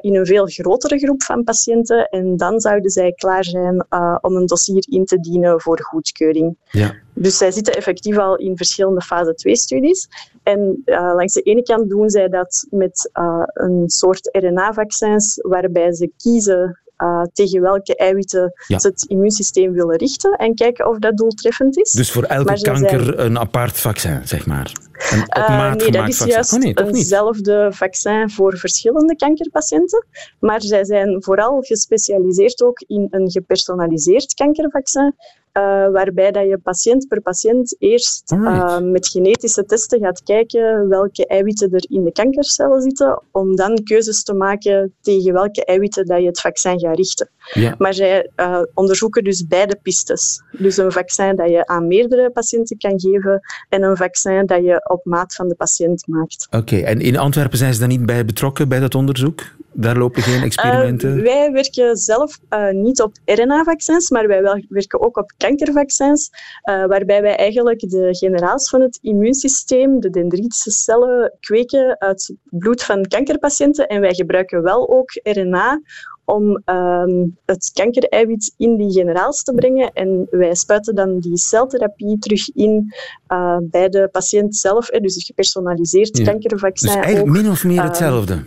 in 0.00 0.16
een 0.16 0.26
veel 0.26 0.46
grotere 0.46 0.98
groep 0.98 1.22
van 1.22 1.44
patiënten 1.44 2.08
en 2.08 2.36
dan 2.36 2.60
zou 2.60 2.75
zouden 2.76 2.90
zij 2.90 3.12
klaar 3.12 3.44
zijn 3.44 3.86
uh, 3.90 4.18
om 4.20 4.36
een 4.36 4.46
dossier 4.46 4.84
in 4.88 5.04
te 5.04 5.20
dienen 5.20 5.60
voor 5.60 5.82
goedkeuring. 5.82 6.56
Ja. 6.70 6.94
Dus 7.14 7.36
zij 7.36 7.50
zitten 7.50 7.74
effectief 7.74 8.18
al 8.18 8.36
in 8.36 8.56
verschillende 8.56 9.00
fase 9.00 9.32
2-studies. 9.32 10.08
En 10.42 10.82
uh, 10.84 11.12
langs 11.14 11.32
de 11.32 11.42
ene 11.42 11.62
kant 11.62 11.90
doen 11.90 12.10
zij 12.10 12.28
dat 12.28 12.66
met 12.70 13.10
uh, 13.14 13.42
een 13.46 13.84
soort 13.86 14.28
RNA-vaccins, 14.32 15.38
waarbij 15.42 15.94
ze 15.94 16.10
kiezen 16.16 16.80
uh, 17.02 17.22
tegen 17.32 17.60
welke 17.60 17.96
eiwitten 17.96 18.52
Ja. 18.66 18.78
ze 18.78 18.88
het 18.88 19.04
immuunsysteem 19.08 19.72
willen 19.72 19.96
richten 19.96 20.32
en 20.32 20.54
kijken 20.54 20.88
of 20.88 20.98
dat 20.98 21.16
doeltreffend 21.16 21.78
is. 21.78 21.90
Dus 21.90 22.10
voor 22.12 22.22
elke 22.22 22.60
kanker 22.60 23.04
zijn- 23.04 23.20
een 23.20 23.38
apart 23.38 23.78
vaccin, 23.80 24.20
zeg 24.24 24.46
maar. 24.46 24.72
Een 25.10 25.20
op 25.22 25.26
Eh, 25.28 25.48
maat 25.48 25.78
nee, 25.78 25.90
dat 25.90 26.08
is 26.08 26.16
vaccin. 26.16 26.34
juist 26.34 26.52
Oh 26.52 26.58
nee, 26.60 26.74
eenzelfde 26.94 27.68
vaccin 27.72 28.30
voor 28.30 28.56
verschillende 28.58 29.16
kankerpatiënten. 29.16 30.06
Maar 30.40 30.62
zij 30.62 30.84
zijn 30.84 31.22
vooral 31.22 31.60
gespecialiseerd 31.60 32.62
ook 32.62 32.80
in 32.86 33.06
een 33.10 33.30
gepersonaliseerd 33.30 34.34
kankervaccin. 34.34 35.14
Eh, 35.56 35.62
waarbij 35.92 36.30
dat 36.30 36.48
je 36.48 36.58
patiënt 36.58 37.08
per 37.08 37.20
patiënt 37.20 37.76
eerst 37.78 38.32
eh, 38.32 38.80
met 38.80 39.08
genetische 39.08 39.64
testen 39.64 40.00
gaat 40.00 40.22
kijken 40.22 40.88
welke 40.88 41.26
eiwitten 41.26 41.70
er 41.72 41.84
in 41.88 42.04
de 42.04 42.12
kankercellen 42.12 42.82
zitten, 42.82 43.22
om 43.32 43.56
dan 43.56 43.82
keuzes 43.84 44.22
te 44.22 44.34
maken 44.34 44.94
tegen 45.00 45.32
welke 45.32 45.64
eiwitten 45.64 46.06
dat 46.06 46.20
je 46.20 46.26
het 46.26 46.40
vaccin 46.40 46.80
gaat 46.80 46.96
richten. 46.96 47.30
Ja. 47.52 47.74
Maar 47.78 47.94
zij 47.94 48.30
eh, 48.34 48.62
onderzoeken 48.74 49.24
dus 49.24 49.46
beide 49.46 49.78
pistes. 49.82 50.42
Dus 50.58 50.76
een 50.76 50.92
vaccin 50.92 51.36
dat 51.36 51.50
je 51.50 51.66
aan 51.66 51.86
meerdere 51.86 52.30
patiënten 52.30 52.78
kan 52.78 53.00
geven 53.00 53.40
en 53.68 53.82
een 53.82 53.96
vaccin 53.96 54.46
dat 54.46 54.64
je 54.64 54.88
op 54.90 55.04
maat 55.04 55.34
van 55.34 55.48
de 55.48 55.54
patiënt 55.54 56.06
maakt. 56.06 56.46
Oké, 56.50 56.76
en 56.76 57.00
in 57.00 57.16
Antwerpen 57.16 57.58
zijn 57.58 57.72
ze 57.72 57.78
daar 57.78 57.88
niet 57.88 58.06
bij 58.06 58.24
betrokken 58.24 58.68
bij 58.68 58.80
dat 58.80 58.94
onderzoek? 58.94 59.42
Daar 59.72 59.96
lopen 59.96 60.22
geen 60.22 60.42
experimenten? 60.42 61.16
Eh, 61.16 61.22
wij 61.22 61.52
werken 61.52 61.96
zelf 61.96 62.38
eh, 62.48 62.70
niet 62.70 63.02
op 63.02 63.12
RNA-vaccins, 63.24 64.10
maar 64.10 64.26
wij 64.28 64.42
wel- 64.42 64.64
werken 64.68 65.00
ook 65.00 65.16
op 65.16 65.32
kankervaccins, 65.36 66.30
waarbij 66.62 67.22
wij 67.22 67.36
eigenlijk 67.36 67.80
de 67.80 68.08
generaals 68.10 68.68
van 68.68 68.80
het 68.80 68.98
immuunsysteem, 69.02 70.00
de 70.00 70.10
dendritische 70.10 70.70
cellen, 70.70 71.32
kweken 71.40 71.98
uit 71.98 72.26
het 72.26 72.36
bloed 72.60 72.82
van 72.82 73.06
kankerpatiënten. 73.06 73.86
En 73.86 74.00
wij 74.00 74.14
gebruiken 74.14 74.62
wel 74.62 74.88
ook 74.88 75.10
RNA 75.22 75.80
om 76.26 76.62
ehm, 76.64 77.24
het 77.44 77.70
kankereiwit 77.72 78.54
in 78.56 78.76
die 78.76 78.92
generaals 78.92 79.42
te 79.42 79.52
brengen. 79.54 79.92
En 79.92 80.26
wij 80.30 80.54
spuiten 80.54 80.94
dan 80.94 81.18
die 81.18 81.36
celtherapie 81.38 82.18
terug 82.18 82.50
in 82.54 82.94
eh, 83.26 83.56
bij 83.62 83.88
de 83.88 84.08
patiënt 84.12 84.56
zelf, 84.56 84.86
dus 84.86 85.16
een 85.16 85.22
gepersonaliseerd 85.22 86.18
Ja. 86.18 86.24
kankervaccin. 86.24 86.88
dus 86.88 86.96
eigenlijk 86.96 87.36
ook. 87.36 87.42
min 87.42 87.50
of 87.50 87.64
meer 87.64 87.78
eh, 87.78 87.84
hetzelfde. 87.84 88.44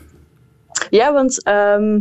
Ja, 0.89 1.13
want 1.13 1.47
um, 1.47 1.99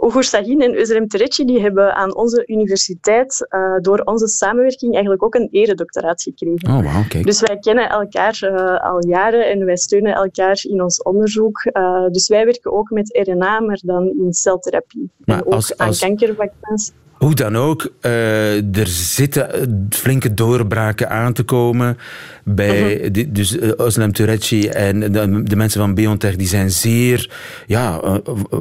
Ugur 0.00 0.22
Sahin 0.24 0.60
en 0.60 0.74
Özlem 0.74 1.06
Terecci 1.06 1.44
die 1.44 1.60
hebben 1.60 1.94
aan 1.94 2.16
onze 2.16 2.42
universiteit 2.46 3.46
uh, 3.50 3.76
door 3.80 3.98
onze 3.98 4.26
samenwerking 4.26 4.92
eigenlijk 4.92 5.22
ook 5.24 5.34
een 5.34 5.48
eredoctoraat 5.50 6.22
gekregen. 6.22 6.68
Oh, 6.70 7.08
kijk. 7.08 7.24
Dus 7.24 7.40
wij 7.40 7.58
kennen 7.58 7.88
elkaar 7.88 8.38
uh, 8.42 8.80
al 8.90 9.06
jaren 9.06 9.50
en 9.50 9.64
wij 9.64 9.76
steunen 9.76 10.14
elkaar 10.14 10.58
in 10.62 10.82
ons 10.82 11.02
onderzoek. 11.02 11.64
Uh, 11.72 12.06
dus 12.10 12.28
wij 12.28 12.44
werken 12.44 12.72
ook 12.72 12.90
met 12.90 13.18
RNA, 13.26 13.60
maar 13.60 13.80
dan 13.84 14.06
in 14.18 14.32
celtherapie. 14.32 15.10
Maar 15.24 15.36
en 15.38 15.46
ook 15.46 15.52
als- 15.52 15.76
aan 15.76 15.86
als- 15.88 15.98
kankervaccins. 15.98 16.92
Hoe 17.18 17.34
dan 17.34 17.56
ook, 17.56 17.90
eh, 18.00 18.76
er 18.76 18.86
zitten 18.86 19.52
eh, 19.54 19.62
flinke 19.90 20.34
doorbraken 20.34 21.10
aan 21.10 21.32
te 21.32 21.42
komen. 21.42 21.98
Bij, 22.44 22.98
Mhm. 23.02 23.12
die- 23.12 23.32
dus 23.32 23.56
uh, 23.56 23.70
Özlem 23.70 24.10
Turecci 24.12 24.68
en 24.68 25.00
de, 25.12 25.42
de 25.42 25.56
mensen 25.56 25.80
van 25.80 25.94
BioNTech 25.94 26.36
die 26.36 26.46
zijn 26.48 26.70
zeer 26.70 27.30
ja, 27.66 28.00
eh, 28.00 28.14
eh, 28.14 28.58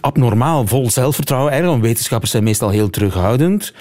abnormaal, 0.00 0.66
vol 0.66 0.90
zelfvertrouwen. 0.90 1.50
Eigenlijk, 1.52 1.80
want 1.80 1.90
wetenschappers 1.92 2.30
zijn 2.30 2.44
meestal 2.44 2.70
heel 2.70 2.90
terughoudend. 2.90 3.72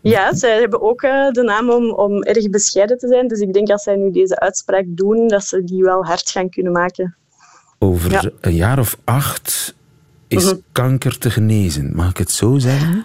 Ja, 0.00 0.34
zij 0.34 0.58
hebben 0.58 0.82
ook 0.82 1.00
de 1.00 1.42
naam 1.44 1.70
om, 1.70 1.90
om 1.92 2.22
erg 2.22 2.50
bescheiden 2.50 2.98
te 2.98 3.08
zijn. 3.08 3.28
Dus 3.28 3.40
ik 3.40 3.52
denk 3.52 3.68
als 3.70 3.82
zij 3.82 3.96
nu 3.96 4.10
deze 4.10 4.38
uitspraak 4.40 4.84
doen, 4.88 5.28
dat 5.28 5.44
ze 5.44 5.64
die 5.64 5.82
wel 5.82 6.04
hard 6.04 6.30
gaan 6.30 6.48
kunnen 6.50 6.72
maken. 6.72 7.16
Over 7.78 8.10
Ja. 8.10 8.22
een 8.40 8.54
jaar 8.54 8.78
of 8.78 8.96
acht 9.04 9.74
is 10.28 10.44
Mhm. 10.44 10.54
kanker 10.72 11.18
te 11.18 11.30
genezen. 11.30 11.92
Mag 11.94 12.10
ik 12.10 12.16
het 12.16 12.30
zo 12.30 12.58
zeggen? 12.58 13.04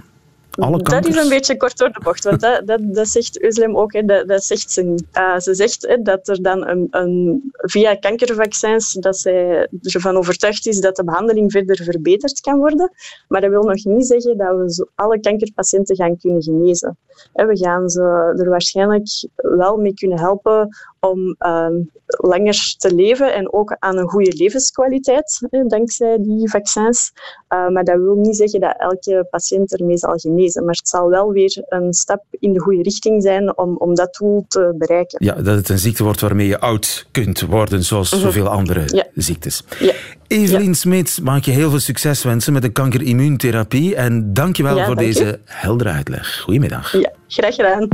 Alle 0.59 0.77
Dat 0.77 1.07
is 1.07 1.15
een 1.15 1.29
beetje 1.29 1.57
kort 1.57 1.77
door 1.77 1.91
de 1.91 1.99
bocht, 2.03 2.23
want 2.23 2.41
dat, 2.41 2.67
dat, 2.67 2.79
dat 2.83 3.07
zegt 3.07 3.39
Özlem 3.39 3.75
ook, 3.75 3.93
hè, 3.93 4.05
dat, 4.05 4.27
dat 4.27 4.43
zegt 4.43 4.71
ze 4.71 4.81
niet. 4.81 5.05
Uh, 5.13 5.39
ze 5.39 5.53
zegt 5.53 5.87
hè, 5.87 6.01
dat 6.01 6.27
er 6.27 6.41
dan 6.41 6.67
een, 6.67 6.87
een, 6.91 7.41
via 7.55 7.95
kankervaccins 7.95 8.93
dat 8.93 9.17
zij 9.17 9.67
ervan 9.81 10.17
overtuigd 10.17 10.67
is 10.67 10.79
dat 10.79 10.95
de 10.95 11.03
behandeling 11.03 11.51
verder 11.51 11.83
verbeterd 11.83 12.39
kan 12.39 12.57
worden. 12.57 12.91
Maar 13.27 13.41
dat 13.41 13.49
wil 13.49 13.63
nog 13.63 13.83
niet 13.83 14.07
zeggen 14.07 14.37
dat 14.37 14.57
we 14.57 14.73
zo 14.73 14.85
alle 14.95 15.19
kankerpatiënten 15.19 15.95
gaan 15.95 16.17
kunnen 16.17 16.43
genezen. 16.43 16.97
We 17.33 17.57
gaan 17.57 17.89
ze 17.89 18.01
er 18.37 18.49
waarschijnlijk 18.49 19.27
wel 19.35 19.77
mee 19.77 19.93
kunnen 19.93 20.19
helpen 20.19 20.69
om 21.09 21.35
uh, 21.39 21.67
langer 22.05 22.75
te 22.77 22.95
leven 22.95 23.33
en 23.33 23.53
ook 23.53 23.75
aan 23.79 23.97
een 23.97 24.07
goede 24.09 24.33
levenskwaliteit, 24.37 25.47
dankzij 25.67 26.17
die 26.21 26.49
vaccins. 26.49 27.11
Uh, 27.53 27.69
maar 27.69 27.83
dat 27.83 27.97
wil 27.97 28.15
niet 28.15 28.35
zeggen 28.35 28.59
dat 28.59 28.75
elke 28.77 29.27
patiënt 29.29 29.79
ermee 29.79 29.97
zal 29.97 30.15
genezen. 30.17 30.65
Maar 30.65 30.75
het 30.75 30.89
zal 30.89 31.09
wel 31.09 31.31
weer 31.31 31.63
een 31.69 31.93
stap 31.93 32.23
in 32.29 32.53
de 32.53 32.59
goede 32.59 32.81
richting 32.81 33.23
zijn 33.23 33.57
om, 33.57 33.77
om 33.77 33.95
dat 33.95 34.15
doel 34.19 34.45
te 34.47 34.73
bereiken. 34.77 35.25
Ja, 35.25 35.33
dat 35.33 35.55
het 35.55 35.69
een 35.69 35.79
ziekte 35.79 36.03
wordt 36.03 36.21
waarmee 36.21 36.47
je 36.47 36.59
oud 36.59 37.07
kunt 37.11 37.41
worden, 37.41 37.83
zoals 37.83 38.09
zoveel 38.09 38.47
andere 38.47 38.79
Mhm. 38.79 38.95
Ja. 38.95 39.05
ziektes. 39.15 39.63
Ja. 39.79 39.93
Evelien 40.27 40.75
mag 41.23 41.37
ik 41.37 41.45
je 41.45 41.51
heel 41.51 41.69
veel 41.69 41.79
succes 41.79 42.23
wensen 42.23 42.53
met 42.53 42.61
de 42.61 42.71
kankerimmuuntherapie. 42.71 43.95
En 43.95 44.33
dank 44.33 44.55
je 44.55 44.63
wel 44.63 44.77
Ja, 44.77 44.85
voor 44.85 44.95
dank 44.95 45.13
deze 45.13 45.39
heldere 45.45 45.89
uitleg. 45.89 46.39
Goedemiddag. 46.39 46.91
Ja, 46.91 47.11
graag 47.27 47.55
gedaan. 47.55 47.87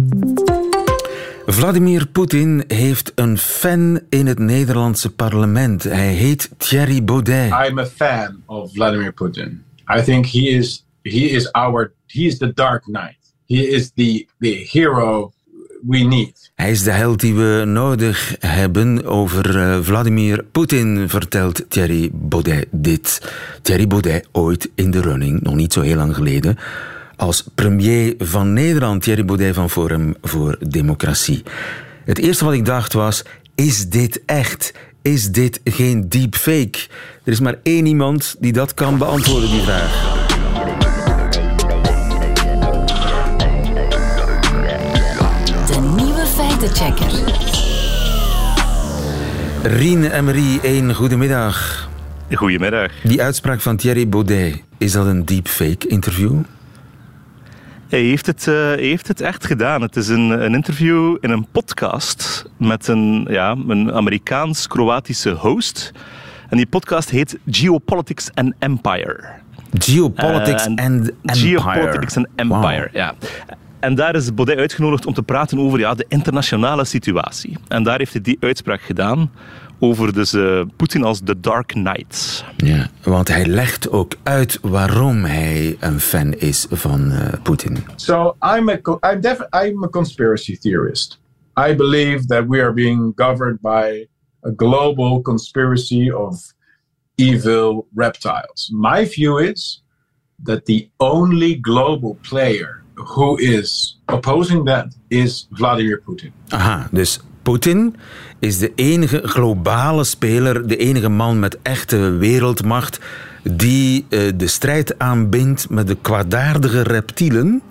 Vladimir 1.52 2.08
Poetin 2.08 2.64
heeft 2.68 3.12
een 3.16 3.38
fan 3.38 4.00
in 4.10 4.28
het 4.28 4.40
Nederlandse 4.40 5.10
parlement. 5.10 5.84
Hij 5.84 6.14
heet 6.14 6.50
Thierry 6.58 7.04
Baudet. 7.04 7.52
I'm 7.68 7.80
a 7.80 7.86
fan 7.86 8.42
of 8.46 8.72
Vladimir 8.74 9.14
Putin. 9.14 9.64
I 9.98 10.02
think 10.02 10.26
he 10.26 10.40
is 10.40 10.86
he 11.02 11.20
is 11.20 11.52
our 11.52 11.94
he 12.06 12.22
is 12.22 12.38
the 12.38 12.54
Dark 12.54 12.84
Knight. 12.84 13.18
He 13.46 13.56
is 13.56 13.92
the 13.96 14.28
the 14.40 14.68
hero 14.72 15.34
we 15.88 15.98
need. 15.98 16.52
Hij 16.56 16.72
is 16.72 16.84
de 16.84 16.92
held 16.92 17.20
die 17.20 17.36
we 17.36 17.64
nodig 17.66 18.36
hebben. 18.40 19.06
Over 19.06 19.60
eh, 19.60 19.80
Vladimir 19.82 20.44
Poetin 20.52 21.10
vertelt 21.10 21.66
Thierry 21.70 22.10
Baudet 22.14 22.66
dit. 22.72 23.32
Thierry 23.62 23.88
Baudet 23.88 24.28
ooit 24.32 24.70
in 24.76 24.92
de 24.92 25.02
running, 25.02 25.42
nog 25.42 25.56
niet 25.56 25.74
zo 25.74 25.82
heel 25.82 25.96
lang 25.96 26.16
geleden, 26.16 26.58
als 27.20 27.44
premier 27.56 28.14
van 28.18 28.54
Nederland. 28.54 29.02
Thierry 29.02 29.26
Baudet 29.26 29.56
van 29.56 29.70
Forum 29.70 30.16
voor 30.22 30.58
Democratie. 30.68 31.44
Het 32.06 32.18
eerste 32.18 32.46
wat 32.46 32.54
ik 32.54 32.66
dacht 32.66 32.94
was, 32.94 33.24
is 33.56 33.90
dit 33.90 34.22
echt? 34.26 34.74
Is 35.02 35.32
dit 35.32 35.60
geen 35.64 36.10
deepfake? 36.10 36.80
Er 37.24 37.32
is 37.32 37.40
maar 37.40 37.56
één 37.64 37.86
iemand 37.86 38.36
die 38.40 38.54
dat 38.54 38.74
kan 38.74 38.98
beantwoorden, 38.98 39.50
die 39.50 39.62
vraag. 39.62 40.18
De 45.68 45.94
nieuwe 45.96 46.26
feitenchecker. 46.26 47.12
Rien 49.64 50.12
Emery, 50.12 50.60
één 50.62 50.96
goedemiddag. 50.96 51.88
Goedemiddag. 52.32 52.92
Die 53.04 53.22
uitspraak 53.22 53.62
van 53.62 53.78
Thierry 53.78 54.10
Baudet, 54.10 54.62
is 54.78 54.92
dat 54.92 55.06
een 55.06 55.26
deepfake 55.26 55.88
interview? 55.88 56.42
Hij 57.90 58.02
heeft 58.02 58.26
het, 58.26 58.46
uh, 58.50 58.56
hij 58.56 58.78
heeft 58.84 59.08
het 59.08 59.22
echt 59.22 59.46
gedaan. 59.46 59.82
Het 59.82 59.96
is 59.96 60.08
een, 60.08 60.30
een 60.44 60.54
interview 60.54 61.18
in 61.20 61.30
een 61.30 61.48
podcast 61.52 62.46
met 62.58 62.88
een, 62.88 63.28
ja, 63.30 63.56
een 63.68 63.92
Amerikaans-Kroatische 63.94 65.30
host. 65.30 65.92
En 66.50 66.58
die 66.58 66.66
podcast 66.68 67.10
heet 67.10 67.38
Geopolitics 67.48 68.30
and 68.34 68.54
Empire. 68.60 69.24
Geopolitics 69.80 70.68
Uh, 70.68 70.68
and 70.68 70.80
Empire. 70.80 71.12
Geopolitics 71.60 72.18
and 72.18 72.28
Empire, 72.36 72.84
Wow. 72.84 72.96
ja. 72.96 73.14
En 73.80 73.96
daar 73.96 74.16
is 74.16 74.34
Baudet 74.34 74.58
uitgenodigd 74.58 75.06
om 75.06 75.14
te 75.14 75.24
praten 75.24 75.60
over 75.60 75.80
ja, 75.80 75.94
de 75.94 76.06
internationale 76.08 76.86
situatie. 76.86 77.58
En 77.68 77.84
daar 77.84 77.98
heeft 77.98 78.14
hij 78.14 78.22
die 78.22 78.38
uitspraak 78.40 78.82
gedaan 78.82 79.32
over 79.80 80.14
dus, 80.14 80.34
uh, 80.34 80.62
Poetin 80.76 81.04
als 81.04 81.22
de 81.22 81.40
Dark 81.40 81.68
Knight. 81.68 82.44
Ja, 82.58 82.90
want 83.04 83.28
hij 83.28 83.46
legt 83.46 83.90
ook 83.90 84.16
uit 84.24 84.60
waarom 84.62 85.24
hij 85.24 85.78
een 85.80 86.00
fan 86.00 86.34
is 86.34 86.66
van 86.70 87.12
uh, 87.12 87.28
Poetin. 87.44 87.78
So 87.96 88.36
I'm 88.56 88.70
a 88.70 88.80
I'm 89.12 89.22
def- 89.22 89.48
I'm 89.64 89.84
a 89.84 89.88
conspiracy 89.90 90.58
theorist. 90.58 91.20
I 91.70 91.76
believe 91.76 92.26
that 92.26 92.46
we 92.48 92.62
are 92.62 92.74
being 92.74 93.12
governed 93.16 93.62
by 93.62 94.08
a 94.46 94.52
global 94.56 95.22
conspiracy 95.22 96.12
of 96.12 96.54
evil 97.16 97.88
reptiles. 97.96 98.72
My 98.74 99.08
view 99.08 99.40
is 99.40 99.84
that 100.44 100.66
the 100.66 100.90
only 100.98 101.58
global 101.62 102.18
player 102.30 102.84
who 102.94 103.38
is 103.38 104.00
opposing 104.06 104.66
that 104.66 104.98
is 105.08 105.48
Vladimir 105.52 106.02
Putin. 106.06 106.32
Aha, 106.50 106.88
dus 106.92 107.20
Poetin 107.42 107.96
is 108.40 108.58
de 108.58 108.72
enige 108.76 109.22
globale 109.24 110.04
speler, 110.04 110.68
de 110.68 110.78
enige 110.78 111.10
man 111.10 111.40
met 111.40 111.58
echte 111.62 111.98
wereldmacht 111.98 113.00
die 113.44 114.06
uh, 114.10 114.20
de 114.36 114.48
strijd 114.48 115.00
aanbindt 115.00 115.70
met 115.70 115.88
de 115.88 115.98
kwaadaardige 116.02 116.82
reptielen. 116.82 117.62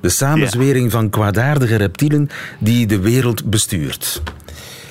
De 0.00 0.08
samenzwering 0.08 0.84
ja. 0.84 0.90
van 0.90 1.10
kwaadaardige 1.10 1.76
reptielen 1.76 2.28
die 2.58 2.86
de 2.86 2.98
wereld 2.98 3.44
bestuurt. 3.44 4.22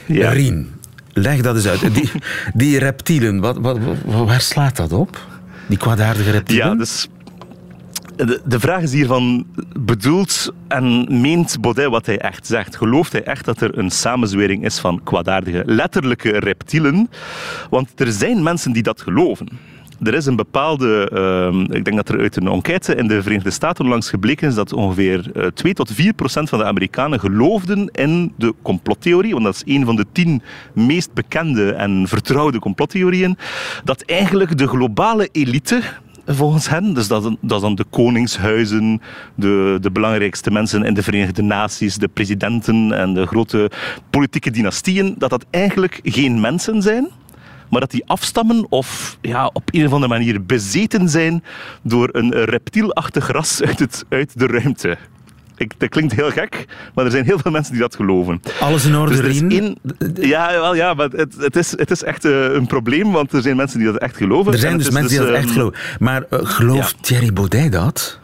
Ja. 0.05 0.29
Rien, 0.29 0.67
leg 1.13 1.41
dat 1.41 1.55
eens 1.55 1.67
uit. 1.67 1.93
Die, 1.93 2.11
die 2.53 2.79
reptielen, 2.79 3.39
wat, 3.39 3.57
wat, 3.57 3.77
waar 4.05 4.41
slaat 4.41 4.75
dat 4.75 4.93
op? 4.93 5.27
Die 5.67 5.77
kwaadaardige 5.77 6.31
reptielen? 6.31 6.67
Ja, 6.67 6.75
dus 6.75 7.07
de, 8.25 8.59
vraag 8.59 8.81
is 8.81 8.93
hiervan, 8.93 9.45
bedoelt 9.79 10.53
en 10.67 11.21
meent 11.21 11.61
Baudet 11.61 11.89
wat 11.89 12.05
hij 12.05 12.19
echt 12.19 12.47
zegt? 12.47 12.75
Gelooft 12.75 13.11
hij 13.11 13.23
echt 13.23 13.45
dat 13.45 13.61
er 13.61 13.77
een 13.77 13.89
samenzwering 13.89 14.65
is 14.65 14.79
van 14.79 15.03
kwaadaardige, 15.03 15.63
letterlijke 15.65 16.39
reptielen? 16.39 17.09
Want 17.69 17.99
er 17.99 18.11
zijn 18.11 18.43
mensen 18.43 18.71
die 18.71 18.83
dat 18.83 19.01
geloven. 19.01 19.47
Er 20.03 20.13
is 20.13 20.25
een 20.25 20.35
bepaalde, 20.35 21.11
uh, 21.13 21.75
ik 21.75 21.85
denk 21.85 21.95
dat 21.95 22.09
er 22.09 22.19
uit 22.19 22.35
een 22.35 22.47
enquête 22.47 22.95
in 22.95 23.07
de 23.07 23.21
Verenigde 23.21 23.51
Staten 23.51 23.83
onlangs 23.83 24.09
gebleken 24.09 24.47
is 24.47 24.55
dat 24.55 24.73
ongeveer 24.73 25.31
uh, 25.35 25.45
eh, 25.45 25.51
2 25.51 25.73
tot 25.73 25.91
4 25.91 26.13
procent 26.13 26.49
van 26.49 26.59
de 26.59 26.65
Amerikanen 26.65 27.19
geloofden 27.19 27.87
in 27.91 28.33
de 28.37 28.53
complottheorie, 28.61 29.31
want 29.31 29.43
dat 29.43 29.55
is 29.55 29.75
een 29.75 29.85
van 29.85 29.95
de 29.95 30.05
tien 30.11 30.41
meest 30.73 31.13
bekende 31.13 31.73
en 31.73 32.07
vertrouwde 32.07 32.59
complottheorieën, 32.59 33.37
dat 33.83 34.01
eigenlijk 34.01 34.57
de 34.57 34.67
globale 34.67 35.29
elite 35.31 35.81
volgens 36.35 36.69
hen. 36.69 36.93
Dus 36.93 37.07
dat, 37.07 37.35
dat 37.41 37.61
dan 37.61 37.75
de 37.75 37.85
koningshuizen, 37.89 39.01
de, 39.35 39.77
de 39.81 39.91
belangrijkste 39.91 40.51
mensen 40.51 40.83
in 40.83 40.93
de 40.93 41.03
Verenigde 41.03 41.41
Naties, 41.41 41.95
de 41.95 42.07
presidenten 42.07 42.91
en 42.91 43.13
de 43.13 43.25
grote 43.25 43.71
politieke 44.09 44.51
dynastieën, 44.51 45.15
dat 45.17 45.29
dat 45.29 45.45
eigenlijk 45.49 45.99
geen 46.03 46.39
mensen 46.39 46.81
zijn, 46.81 47.09
maar 47.69 47.79
dat 47.79 47.91
die 47.91 48.05
afstammen 48.05 48.65
of 48.69 49.17
ja, 49.21 49.49
op 49.53 49.63
een 49.71 49.85
of 49.85 49.93
andere 49.93 50.13
manier 50.13 50.45
bezeten 50.45 51.09
zijn 51.09 51.43
door 51.83 52.09
een 52.11 52.31
reptielachtig 52.31 53.31
ras 53.31 53.61
uit, 53.61 53.79
het, 53.79 54.05
uit 54.09 54.39
de 54.39 54.47
ruimte. 54.47 54.97
Ik, 55.59 55.71
dat 55.77 55.89
klinkt 55.89 56.13
heel 56.13 56.31
gek, 56.31 56.65
maar 56.93 57.05
er 57.05 57.11
zijn 57.11 57.25
heel 57.25 57.39
veel 57.39 57.51
mensen 57.51 57.71
die 57.71 57.81
dat 57.81 57.95
geloven. 57.95 58.41
Alles 58.59 58.85
in 58.85 58.95
orde, 58.95 59.21
dus 59.21 59.41
één, 59.41 59.77
ja, 60.13 60.51
wel, 60.51 60.75
ja, 60.75 60.93
maar 60.93 61.09
het, 61.09 61.35
het, 61.39 61.55
is, 61.55 61.71
het 61.71 61.91
is 61.91 62.03
echt 62.03 62.25
uh, 62.25 62.53
een 62.53 62.67
probleem, 62.67 63.11
want 63.11 63.33
er 63.33 63.41
zijn 63.41 63.55
mensen 63.55 63.79
die 63.79 63.91
dat 63.91 64.01
echt 64.01 64.17
geloven. 64.17 64.53
Er 64.53 64.59
zijn 64.59 64.77
dus 64.77 64.89
mensen 64.89 65.17
die 65.17 65.27
dat 65.27 65.35
echt 65.35 65.45
ehm, 65.45 65.53
geloven. 65.53 65.79
Maar 65.99 66.23
uh, 66.29 66.39
gelooft 66.43 66.95
ja. 66.95 67.01
Thierry 67.01 67.33
Baudet 67.33 67.71
dat? 67.71 68.18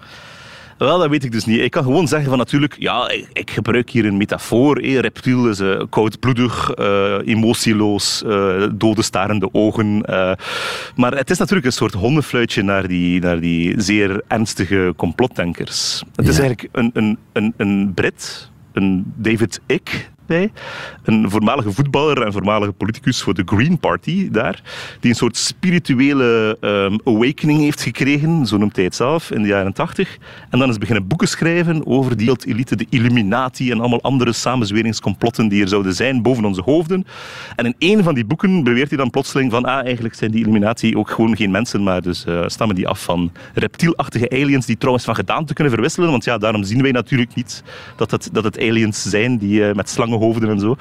Wel, 0.77 0.99
dat 0.99 1.09
weet 1.09 1.23
ik 1.23 1.31
dus 1.31 1.45
niet. 1.45 1.59
Ik 1.59 1.71
kan 1.71 1.83
gewoon 1.83 2.07
zeggen 2.07 2.29
van 2.29 2.37
natuurlijk, 2.37 2.75
ja, 2.79 3.09
ik, 3.33 3.51
gebruik 3.51 3.89
hier 3.89 4.05
een 4.05 4.17
metafoor. 4.17 4.77
Eh, 4.77 4.99
reptiel 4.99 5.49
is 5.49 5.59
uh, 5.59 5.81
koudbloedig, 5.89 6.77
uh, 6.79 7.27
emotieloos, 7.27 8.23
uh, 8.25 8.67
dode 8.73 9.01
starende 9.01 9.49
ogen. 9.51 9.97
maar 10.95 11.17
het 11.17 11.29
is 11.29 11.37
natuurlijk 11.37 11.65
een 11.65 11.73
soort 11.73 11.93
hondenfluitje 11.93 12.61
naar 12.61 12.87
die, 12.87 13.21
naar 13.21 13.39
die 13.39 13.81
zeer 13.81 14.21
ernstige 14.27 14.93
complotdenkers. 14.97 16.03
Het 16.15 16.27
is 16.27 16.39
eigenlijk 16.39 16.69
een, 16.71 16.91
een, 16.93 17.17
een, 17.33 17.53
een 17.57 17.91
Brit, 17.93 18.49
een 18.73 19.13
David 19.15 19.59
Icke, 19.65 19.97
een 21.03 21.29
voormalige 21.29 21.71
voetballer 21.71 22.21
en 22.21 22.31
voormalige 22.31 22.71
politicus 22.71 23.21
voor 23.21 23.33
de 23.33 23.43
Green 23.45 23.79
Party 23.79 24.29
daar, 24.31 24.61
die 24.99 25.09
een 25.09 25.15
soort 25.15 25.37
spirituele 25.37 26.57
um, 26.61 26.99
awakening 27.03 27.59
heeft 27.59 27.81
gekregen, 27.81 28.45
zo 28.45 28.57
noemt 28.57 28.75
hij 28.75 28.85
het 28.85 28.95
zelf, 28.95 29.31
in 29.31 29.41
de 29.41 29.47
jaren 29.47 29.73
tachtig. 29.73 30.17
En 30.49 30.59
dan 30.59 30.69
is 30.69 30.77
beginnen 30.77 31.07
boeken 31.07 31.27
schrijven 31.27 31.85
over 31.85 32.17
die 32.17 32.35
elite, 32.45 32.75
de 32.75 32.85
Illuminati 32.89 33.71
en 33.71 33.79
allemaal 33.79 34.01
andere 34.01 34.33
samenzweringscomplotten 34.33 35.47
die 35.47 35.61
er 35.61 35.67
zouden 35.67 35.93
zijn 35.93 36.21
boven 36.21 36.45
onze 36.45 36.61
hoofden. 36.61 37.05
En 37.55 37.65
in 37.65 37.75
een 37.79 38.03
van 38.03 38.13
die 38.13 38.25
boeken 38.25 38.63
beweert 38.63 38.89
hij 38.89 38.97
dan 38.97 39.09
plotseling 39.09 39.51
van, 39.51 39.65
ah, 39.65 39.85
eigenlijk 39.85 40.15
zijn 40.15 40.31
die 40.31 40.39
Illuminati 40.41 40.97
ook 40.97 41.09
gewoon 41.09 41.35
geen 41.35 41.51
mensen, 41.51 41.83
maar 41.83 42.01
dus 42.01 42.25
uh, 42.25 42.43
stammen 42.47 42.75
die 42.75 42.87
af 42.87 43.03
van 43.03 43.31
reptielachtige 43.53 44.29
aliens 44.29 44.65
die 44.65 44.77
trouwens 44.77 45.05
van 45.05 45.15
gedaante 45.15 45.53
kunnen 45.53 45.73
verwisselen, 45.73 46.09
want 46.09 46.23
ja, 46.23 46.37
daarom 46.37 46.63
zien 46.63 46.81
wij 46.81 46.91
natuurlijk 46.91 47.35
niet 47.35 47.63
dat 47.95 48.11
het, 48.11 48.29
dat 48.31 48.43
het 48.43 48.59
aliens 48.59 49.01
zijn 49.01 49.37
die 49.37 49.59
uh, 49.59 49.73
met 49.73 49.89
slangen 49.89 50.14
hoofden 50.17 50.49
en 50.49 50.59
zo. 50.59 50.75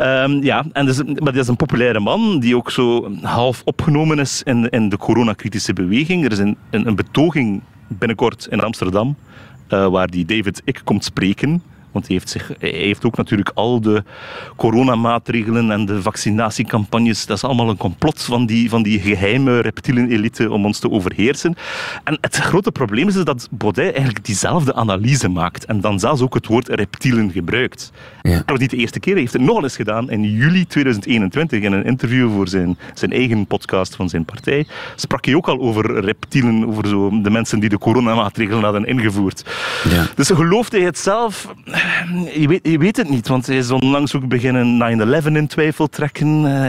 Um, 0.00 0.42
ja, 0.42 0.64
en 0.72 0.86
dus, 0.86 1.02
maar 1.02 1.32
dat 1.32 1.42
is 1.42 1.48
een 1.48 1.56
populaire 1.56 2.00
man 2.00 2.38
die 2.38 2.56
ook 2.56 2.70
zo 2.70 3.10
half 3.22 3.62
opgenomen 3.64 4.18
is 4.18 4.42
in, 4.42 4.68
in 4.68 4.88
de 4.88 4.96
coronakritische 4.96 5.72
beweging. 5.72 6.24
Er 6.24 6.32
is 6.32 6.38
een, 6.38 6.56
een, 6.70 6.94
betoging 6.94 7.62
binnenkort 7.88 8.46
in 8.50 8.60
Amsterdam 8.60 9.16
uh, 9.68 9.86
waar 9.86 10.10
die 10.10 10.24
David 10.24 10.62
Ik 10.64 10.80
komt 10.84 11.04
spreken. 11.04 11.62
Want 11.96 12.08
hij 12.08 12.16
heeft, 12.16 12.30
zich, 12.30 12.50
hij 12.58 12.70
heeft 12.70 13.04
ook 13.04 13.16
natuurlijk 13.16 13.50
al 13.54 13.80
de 13.80 14.04
coronamaatregelen 14.56 15.70
en 15.70 15.86
de 15.86 16.02
vaccinatiecampagnes. 16.02 17.26
Dat 17.26 17.36
is 17.36 17.44
allemaal 17.44 17.68
een 17.68 17.76
complot 17.76 18.22
van 18.22 18.46
die, 18.46 18.68
van 18.68 18.82
die 18.82 19.00
geheime 19.00 19.60
reptielen-elite 19.60 20.50
om 20.50 20.64
ons 20.64 20.78
te 20.78 20.90
overheersen. 20.90 21.54
En 22.04 22.18
het 22.20 22.36
grote 22.36 22.72
probleem 22.72 23.08
is 23.08 23.14
dat 23.14 23.48
Baudet 23.50 23.94
eigenlijk 23.94 24.24
diezelfde 24.24 24.74
analyse 24.74 25.28
maakt. 25.28 25.64
En 25.64 25.80
dan 25.80 25.98
zelfs 26.00 26.20
ook 26.20 26.34
het 26.34 26.46
woord 26.46 26.68
reptielen 26.68 27.30
gebruikt. 27.30 27.92
Ja. 28.22 28.36
Dat 28.36 28.50
was 28.50 28.58
niet 28.58 28.70
de 28.70 28.76
eerste 28.76 29.00
keer. 29.00 29.12
Hij 29.12 29.22
heeft 29.22 29.32
het 29.32 29.42
nogal 29.42 29.62
eens 29.62 29.76
gedaan. 29.76 30.10
In 30.10 30.22
juli 30.22 30.66
2021, 30.66 31.62
in 31.62 31.72
een 31.72 31.84
interview 31.84 32.32
voor 32.32 32.48
zijn, 32.48 32.78
zijn 32.94 33.12
eigen 33.12 33.46
podcast 33.46 33.96
van 33.96 34.08
zijn 34.08 34.24
partij, 34.24 34.66
sprak 34.96 35.24
hij 35.24 35.34
ook 35.34 35.48
al 35.48 35.60
over 35.60 36.00
reptielen, 36.00 36.66
over 36.66 36.86
zo 36.86 37.20
de 37.22 37.30
mensen 37.30 37.60
die 37.60 37.68
de 37.68 37.78
coronamaatregelen 37.78 38.62
hadden 38.62 38.86
ingevoerd. 38.86 39.44
Ja. 39.88 40.06
Dus 40.14 40.30
gelooft 40.30 40.72
hij 40.72 40.80
het 40.80 40.98
zelf? 40.98 41.54
Je 42.40 42.48
weet, 42.48 42.60
je 42.62 42.78
weet 42.78 42.96
het 42.96 43.08
niet, 43.08 43.28
want 43.28 43.46
hij 43.46 43.56
is 43.56 43.70
onlangs 43.70 44.14
ook 44.14 44.28
beginnen 44.28 45.22
9-11 45.24 45.26
in 45.26 45.46
twijfel 45.46 45.86
trekken. 45.86 46.44
Uh, 46.44 46.64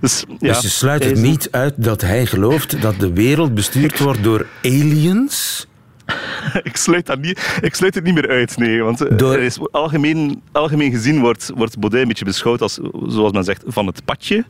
dus, 0.00 0.24
ja, 0.38 0.52
dus 0.52 0.60
je 0.60 0.68
sluit 0.68 1.04
het 1.04 1.18
niet 1.18 1.48
uit 1.50 1.74
dat 1.76 2.00
hij 2.00 2.26
gelooft 2.26 2.82
dat 2.82 3.00
de 3.00 3.12
wereld 3.12 3.54
bestuurd 3.54 3.98
wordt 3.98 4.22
door 4.22 4.46
aliens? 4.62 5.66
ik, 6.62 6.76
sluit 6.76 7.06
dat 7.06 7.20
niet, 7.20 7.58
ik 7.60 7.74
sluit 7.74 7.94
het 7.94 8.04
niet 8.04 8.14
meer 8.14 8.28
uit, 8.28 8.56
nee. 8.56 8.82
Want 8.82 9.00
eh, 9.00 9.16
Door... 9.16 9.32
er 9.32 9.42
is 9.42 9.58
algemeen, 9.70 10.42
algemeen 10.52 10.90
gezien 10.90 11.20
wordt, 11.20 11.50
wordt 11.54 11.78
Baudet 11.78 12.00
een 12.00 12.08
beetje 12.08 12.24
beschouwd 12.24 12.62
als, 12.62 12.78
zoals 13.06 13.32
men 13.32 13.44
zegt, 13.44 13.62
van 13.66 13.86
het 13.86 14.04
padje. 14.04 14.44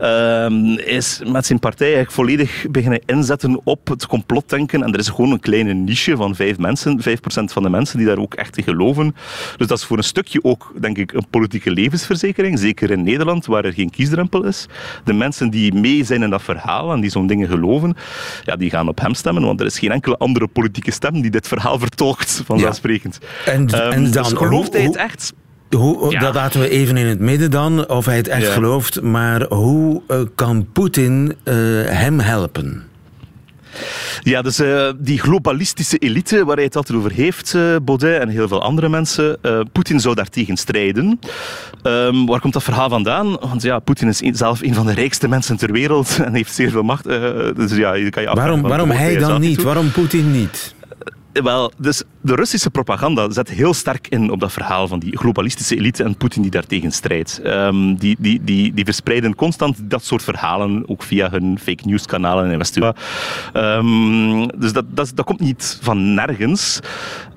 Um, 0.00 0.78
is 0.78 1.20
met 1.26 1.46
zijn 1.46 1.58
partij 1.58 1.86
eigenlijk 1.86 2.16
volledig 2.16 2.66
beginnen 2.70 3.00
inzetten 3.06 3.60
op 3.64 3.88
het 3.88 4.06
complotdenken. 4.06 4.82
En 4.82 4.92
er 4.92 4.98
is 4.98 5.08
gewoon 5.08 5.30
een 5.30 5.40
kleine 5.40 5.72
niche 5.72 6.16
van 6.16 6.34
vijf 6.34 6.58
mensen, 6.58 7.02
vijf 7.02 7.20
procent 7.20 7.52
van 7.52 7.62
de 7.62 7.70
mensen 7.70 7.98
die 7.98 8.06
daar 8.06 8.18
ook 8.18 8.34
echt 8.34 8.56
in 8.56 8.64
geloven. 8.64 9.14
Dus 9.56 9.66
dat 9.66 9.78
is 9.78 9.84
voor 9.84 9.96
een 9.96 10.04
stukje 10.04 10.44
ook, 10.44 10.72
denk 10.80 10.98
ik, 10.98 11.12
een 11.12 11.26
politieke 11.30 11.70
levensverzekering. 11.70 12.58
Zeker 12.58 12.90
in 12.90 13.02
Nederland, 13.02 13.46
waar 13.46 13.64
er 13.64 13.72
geen 13.72 13.90
kiesdrempel 13.90 14.44
is. 14.44 14.66
De 15.04 15.12
mensen 15.12 15.50
die 15.50 15.74
mee 15.74 16.04
zijn 16.04 16.22
in 16.22 16.30
dat 16.30 16.42
verhaal 16.42 16.92
en 16.92 17.00
die 17.00 17.10
zo'n 17.10 17.26
dingen 17.26 17.48
geloven, 17.48 17.96
ja, 18.44 18.56
die 18.56 18.70
gaan 18.70 18.88
op 18.88 19.00
hem 19.00 19.14
stemmen, 19.14 19.42
want 19.42 19.60
er 19.60 19.66
is 19.66 19.78
geen 19.78 19.92
enkele 19.92 20.16
andere 20.16 20.46
politieke 20.46 20.79
stem 20.86 21.20
die 21.20 21.30
dit 21.30 21.48
verhaal 21.48 21.78
vertolkt, 21.78 22.42
vanzelfsprekend. 22.46 23.18
Ja. 23.44 23.52
En, 23.52 23.60
um, 23.60 23.92
en 23.92 24.02
dus 24.02 24.12
dan, 24.12 24.22
dus 24.22 24.32
gelooft 24.32 24.72
hij 24.72 24.82
het 24.82 24.96
echt? 24.96 25.32
Hoe, 25.70 26.18
Dat 26.18 26.34
laten 26.34 26.60
we 26.60 26.68
even 26.68 26.96
in 26.96 27.06
het 27.06 27.18
midden 27.18 27.50
dan, 27.50 27.88
of 27.88 28.04
hij 28.04 28.16
het 28.16 28.28
echt 28.28 28.48
gelooft. 28.48 29.02
Maar 29.02 29.46
hoe 29.48 30.02
uh, 30.08 30.20
kan 30.34 30.66
Poetin 30.72 31.36
uh, 31.44 31.54
hem 31.86 32.20
helpen? 32.20 32.89
Ja, 34.22 34.42
dus 34.42 34.60
uh, 34.60 34.90
die 34.98 35.18
globalistische 35.18 35.98
elite 35.98 36.44
waar 36.44 36.56
hij 36.56 36.64
het 36.64 36.76
altijd 36.76 36.98
over 36.98 37.12
heeft, 37.12 37.54
uh, 37.54 37.76
Baudet 37.82 38.20
en 38.20 38.28
heel 38.28 38.48
veel 38.48 38.62
andere 38.62 38.88
mensen, 38.88 39.38
uh, 39.42 39.60
Poetin 39.72 40.00
zou 40.00 40.14
daartegen 40.14 40.56
strijden. 40.56 41.18
Um, 41.82 42.26
waar 42.26 42.40
komt 42.40 42.52
dat 42.52 42.62
verhaal 42.62 42.88
vandaan? 42.88 43.30
Want 43.40 43.62
ja, 43.62 43.78
Poetin 43.78 44.08
is 44.08 44.22
een, 44.22 44.34
zelf 44.34 44.62
een 44.62 44.74
van 44.74 44.86
de 44.86 44.92
rijkste 44.92 45.28
mensen 45.28 45.56
ter 45.56 45.72
wereld 45.72 46.18
en 46.24 46.34
heeft 46.34 46.54
zeer 46.54 46.70
veel 46.70 46.82
macht. 46.82 47.04
dus 47.04 47.76
ja, 47.76 47.92
je 47.92 48.10
kan 48.10 48.22
je 48.22 48.34
waarom 48.34 48.62
waarom 48.62 48.90
hij 48.90 49.16
dan 49.16 49.40
niet? 49.40 49.62
Waarom 49.62 49.90
Poetin 49.90 50.32
niet? 50.32 50.74
Wel, 51.32 51.72
dus 51.76 52.02
de 52.20 52.34
Russische 52.34 52.70
propaganda 52.70 53.30
zet 53.30 53.48
heel 53.48 53.74
sterk 53.74 54.08
in 54.08 54.30
op 54.30 54.40
dat 54.40 54.52
verhaal 54.52 54.88
van 54.88 54.98
die 54.98 55.16
globalistische 55.16 55.76
elite 55.76 56.04
en 56.04 56.16
Poetin 56.16 56.42
die 56.42 56.50
daartegen 56.50 56.92
strijdt. 56.92 57.40
Um, 57.44 57.94
die, 57.94 58.16
die, 58.18 58.44
die, 58.44 58.74
die 58.74 58.84
verspreiden 58.84 59.34
constant 59.34 59.90
dat 59.90 60.04
soort 60.04 60.22
verhalen, 60.22 60.88
ook 60.88 61.02
via 61.02 61.30
hun 61.30 61.58
fake 61.58 61.86
news 61.86 62.06
kanalen 62.06 62.50
in 62.50 62.58
West-Europa. 62.58 63.00
Um, 63.54 64.58
dus 64.58 64.72
dat, 64.72 64.84
dat, 64.94 65.24
komt 65.24 65.40
niet 65.40 65.78
van 65.82 66.14
nergens. 66.14 66.80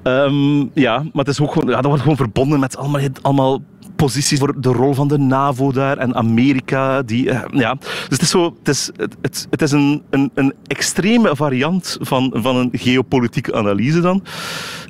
Um, 0.04 0.72
ja, 0.74 0.98
maar 0.98 1.26
het 1.26 1.28
is 1.28 1.42
ook 1.42 1.52
gewoon, 1.52 1.70
ja, 1.70 1.76
dat 1.76 1.86
wordt 1.86 2.02
gewoon 2.02 2.18
verbonden 2.18 2.60
met 2.60 2.78
allemaal, 2.78 3.02
allemaal 3.22 3.62
posities 4.04 4.40
voor 4.40 4.62
de 4.62 4.70
rol 4.70 4.94
van 4.94 5.08
de 5.08 5.18
NAVO 5.18 5.72
daar 5.72 5.98
en 5.98 6.16
Amerika. 6.16 7.02
Die, 7.02 7.26
uh, 7.26 7.42
ja. 7.52 7.76
Dus 7.76 8.08
het 8.10 8.22
is, 8.22 8.30
zo, 8.30 8.56
het 8.60 8.68
is, 8.68 8.92
het, 9.22 9.48
het 9.50 9.62
is 9.62 9.72
een, 9.72 10.02
een, 10.10 10.32
een 10.34 10.54
extreme 10.68 11.36
variant 11.36 11.98
van, 12.02 12.34
van 12.36 12.56
een 12.56 12.70
geopolitieke 12.72 13.54
analyse 13.54 14.02
dan. 14.02 14.24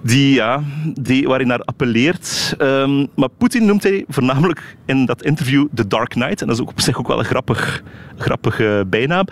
Die, 0.04 0.34
ja, 0.34 0.64
die, 1.00 1.28
waar 1.28 1.40
hij 1.40 1.60
appelleert. 1.60 2.56
Ehm, 2.58 3.06
maar 3.16 3.30
Poetin 3.38 3.66
noemt 3.66 3.84
hij 3.84 4.06
voornamelijk 4.08 4.76
in 4.86 5.06
dat 5.06 5.24
interview 5.24 5.68
The 5.74 5.88
Dark 5.88 6.10
Knight. 6.10 6.42
En 6.42 6.48
dat 6.48 6.56
is 6.56 6.62
ook 6.62 6.70
op 6.70 6.82
zich 6.82 6.98
ook 6.98 7.08
wel 7.08 7.20
een 7.20 7.26
grappig, 7.26 7.84
grappige 8.18 8.86
bijnaam. 8.90 9.26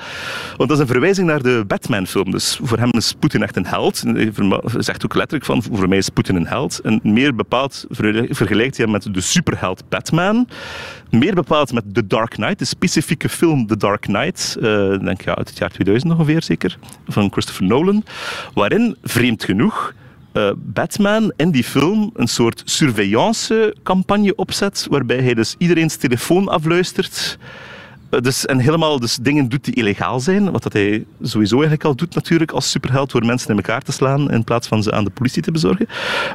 Want 0.57 0.69
dat 0.69 0.71
is 0.71 0.79
een 0.79 0.87
verwijzing 0.87 1.27
naar 1.27 1.41
de 1.41 1.63
Batman-film. 1.67 2.31
Dus 2.31 2.59
voor 2.63 2.77
hem 2.77 2.89
is 2.91 3.13
Poetin 3.19 3.43
echt 3.43 3.55
een 3.55 3.65
held. 3.65 4.01
Hij 4.01 4.31
zegt 4.77 5.05
ook 5.05 5.15
letterlijk 5.15 5.45
van, 5.45 5.63
voor 5.63 5.89
mij 5.89 5.97
is 5.97 6.09
Poetin 6.09 6.35
een 6.35 6.47
held. 6.47 6.79
En 6.79 6.99
meer 7.03 7.35
bepaald 7.35 7.85
vergelijkt 8.29 8.77
hij 8.77 8.85
hem 8.85 8.91
met 8.91 9.13
de 9.13 9.21
superheld 9.21 9.83
Batman. 9.89 10.47
Meer 11.09 11.35
bepaald 11.35 11.73
met 11.73 11.93
The 11.93 12.07
Dark 12.07 12.29
Knight, 12.29 12.59
de 12.59 12.65
specifieke 12.65 13.29
film 13.29 13.67
The 13.67 13.77
Dark 13.77 14.01
Knight. 14.01 14.57
Uh, 14.59 14.63
denk 14.99 15.21
ja, 15.21 15.35
uit 15.35 15.49
het 15.49 15.57
jaar 15.57 15.69
2000 15.69 16.11
ongeveer 16.11 16.43
zeker, 16.43 16.77
van 17.07 17.31
Christopher 17.31 17.65
Nolan. 17.65 18.03
Waarin, 18.53 18.95
vreemd 19.03 19.43
genoeg, 19.43 19.93
uh, 20.33 20.51
Batman 20.55 21.33
in 21.35 21.51
die 21.51 21.63
film 21.63 22.11
een 22.15 22.27
soort 22.27 22.61
surveillance-campagne 22.65 24.35
opzet, 24.35 24.87
waarbij 24.89 25.21
hij 25.21 25.33
dus 25.33 25.55
iedereen's 25.57 25.95
telefoon 25.95 26.47
afluistert. 26.47 27.37
eh, 27.37 27.70
dus, 28.19 28.45
en 28.45 28.59
helemaal 28.59 28.99
dus 28.99 29.15
dingen 29.21 29.49
doet 29.49 29.63
die 29.63 29.73
illegaal 29.73 30.19
zijn, 30.19 30.51
wat 30.51 30.63
dat 30.63 30.73
hij 30.73 31.05
sowieso 31.21 31.53
eigenlijk 31.53 31.85
al 31.85 31.95
doet 31.95 32.15
natuurlijk 32.15 32.51
als 32.51 32.71
superheld, 32.71 33.11
door 33.11 33.25
mensen 33.25 33.49
in 33.49 33.55
elkaar 33.55 33.81
te 33.81 33.91
slaan 33.91 34.31
in 34.31 34.43
plaats 34.43 34.67
van 34.67 34.83
ze 34.83 34.91
aan 34.91 35.03
de 35.03 35.09
politie 35.09 35.41
te 35.41 35.51
bezorgen. 35.51 35.87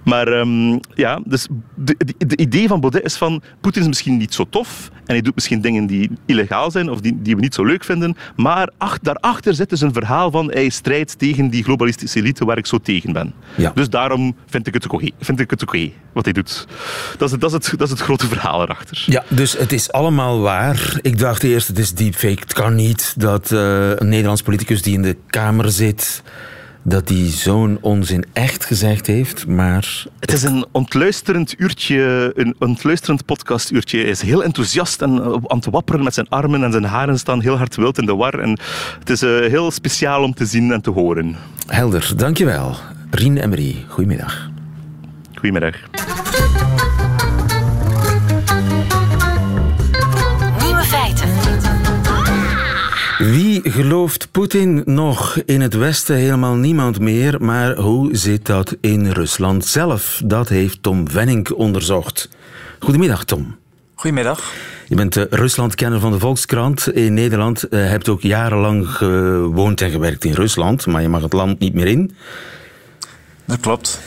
Maar 0.05 0.29
um, 0.29 0.81
ja, 0.95 1.21
dus 1.25 1.47
de, 1.75 1.95
de, 1.99 2.27
de, 2.27 2.37
idee 2.37 2.69
van 2.69 2.81
Baudet 2.81 3.05
is 3.05 3.17
van, 3.17 3.43
Poetin 3.61 3.83
is 3.83 3.89
misschien 3.89 4.17
niet 4.17 4.35
zo 4.35 4.45
tof 4.51 4.91
en 4.95 5.15
hij 5.15 5.21
doet 5.21 5.35
misschien 5.35 5.61
dingen 5.61 5.87
die 5.87 6.11
illegaal 6.27 6.71
zijn 6.71 6.91
of 6.91 7.01
die, 7.01 7.23
die 7.23 7.35
we 7.35 7.41
niet 7.41 7.55
zo 7.55 7.65
leuk 7.65 7.85
vinden, 7.85 8.17
maar 8.37 8.71
ach, 8.79 8.99
daarachter 8.99 9.55
zit 9.55 9.71
dus 9.71 9.81
een 9.81 9.93
verhaal 9.93 10.31
van 10.31 10.51
hij 10.51 10.69
strijdt 10.69 11.19
tegen 11.19 11.51
die 11.51 11.65
globalistische 11.65 12.19
elite 12.19 12.45
waar 12.45 12.59
ik 12.59 12.67
zo 12.67 12.79
tegen 12.79 13.13
ben. 13.13 13.35
Ja. 13.57 13.73
Dus 13.75 13.89
daarom 13.89 14.37
vind 14.47 14.67
ik 14.67 14.75
het 14.75 14.89
oké, 14.89 15.09
vind 15.21 15.41
ik 15.41 15.51
het 15.51 15.63
oké 15.63 15.91
wat 16.13 16.25
hij 16.25 16.35
doet. 16.35 16.67
Dat 17.19 17.33
is, 17.33 17.39
dat, 17.39 17.51
is 17.51 17.67
het, 17.67 17.79
dat 17.79 17.87
is 17.87 17.91
het 17.91 18.01
grote 18.01 18.27
verhaal 18.27 18.63
erachter. 18.63 19.05
Ja, 19.07 19.25
dus 19.29 19.59
het 19.59 19.73
is 19.73 19.93
allemaal 19.93 20.41
waar. 20.41 20.99
Ik 21.03 21.19
dacht 21.19 21.43
eerst 21.43 21.66
het 21.67 21.79
is 21.79 21.95
deepfake. 21.95 22.41
Het 22.41 22.53
kan 22.53 22.75
niet 22.75 23.15
dat 23.17 23.51
uh, 23.51 23.91
een 23.97 24.09
Nederlands 24.09 24.43
politicus 24.43 24.83
die 24.83 24.95
in 24.95 25.03
de 25.03 25.17
Kamer 25.27 25.71
zit 25.71 26.23
dat 26.89 27.09
hij 27.09 27.31
zo'n 27.31 27.79
onzin 27.81 28.25
echt 28.33 28.65
gezegd 28.65 29.07
heeft, 29.07 29.47
maar... 29.47 30.05
Het 30.21 30.33
is 30.33 30.43
een 30.43 30.67
ontluisterend 30.73 31.55
uurtje, 31.59 32.33
een 32.35 32.55
ontluisterend 32.59 33.25
podcastuurtje. 33.25 33.99
Hij 33.99 34.09
is 34.09 34.23
heel 34.23 34.45
enthousiast 34.45 35.03
en 35.03 35.11
eh, 35.11 35.33
aan 35.47 35.57
het 35.57 35.67
wapperen 35.67 36.05
met 36.05 36.15
zijn 36.15 36.29
armen 36.29 36.65
en 36.65 36.73
zijn 36.73 36.85
haren 36.85 37.19
staan 37.19 37.41
heel 37.41 37.57
hard 37.57 37.77
wild 37.77 37.99
in 37.99 38.07
de 38.07 38.15
war. 38.15 38.39
En 38.39 38.59
het 38.99 39.11
is 39.11 39.23
uh, 39.23 39.39
heel 39.39 39.71
speciaal 39.71 40.23
om 40.23 40.35
te 40.35 40.47
zien 40.47 40.73
en 40.73 40.81
te 40.81 40.91
horen. 40.91 41.37
Helder, 41.67 42.13
dankjewel. 42.17 42.77
Rien 43.11 43.37
Emery, 43.39 43.85
goedemiddag. 43.89 44.51
Goedemiddag. 45.35 45.77
Wie 53.27 53.71
gelooft 53.71 54.31
Poetin 54.31 54.83
nog 54.85 55.37
in 55.45 55.61
het 55.61 55.75
Westen? 55.75 56.17
Helemaal 56.17 56.55
niemand 56.55 57.01
meer. 57.01 57.45
Maar 57.45 57.77
hoe 57.77 58.17
zit 58.17 58.47
dat 58.47 58.77
in 58.81 59.11
Rusland 59.11 59.65
zelf? 59.65 60.23
Dat 60.25 60.49
heeft 60.49 60.83
Tom 60.83 61.11
Wenning 61.13 61.51
onderzocht. 61.51 62.29
Goedemiddag, 62.79 63.25
Tom. 63.25 63.57
Goedemiddag. 63.95 64.53
Je 64.89 64.95
bent 64.95 65.13
de 65.13 65.27
Ruslandkenner 65.31 66.01
van 66.01 66.13
de 66.13 66.19
Volkskrant 66.19 66.93
in 66.93 67.15
Nederland. 67.15 67.61
Je 67.61 67.69
eh, 67.69 67.89
hebt 67.89 68.09
ook 68.09 68.23
jarenlang 68.23 68.89
gewoond 68.89 69.81
en 69.81 69.91
gewerkt 69.91 70.25
in 70.25 70.33
Rusland, 70.33 70.87
maar 70.87 71.03
je 71.03 71.09
mag 71.09 71.23
het 71.23 71.33
land 71.33 71.59
niet 71.59 71.75
meer 71.75 71.87
in. 71.87 72.17
Dat 73.45 73.61
klopt. 73.61 74.01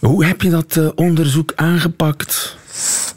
Hoe 0.00 0.24
heb 0.24 0.42
je 0.42 0.50
dat 0.50 0.76
eh, 0.76 0.88
onderzoek 0.94 1.52
aangepakt? 1.54 2.56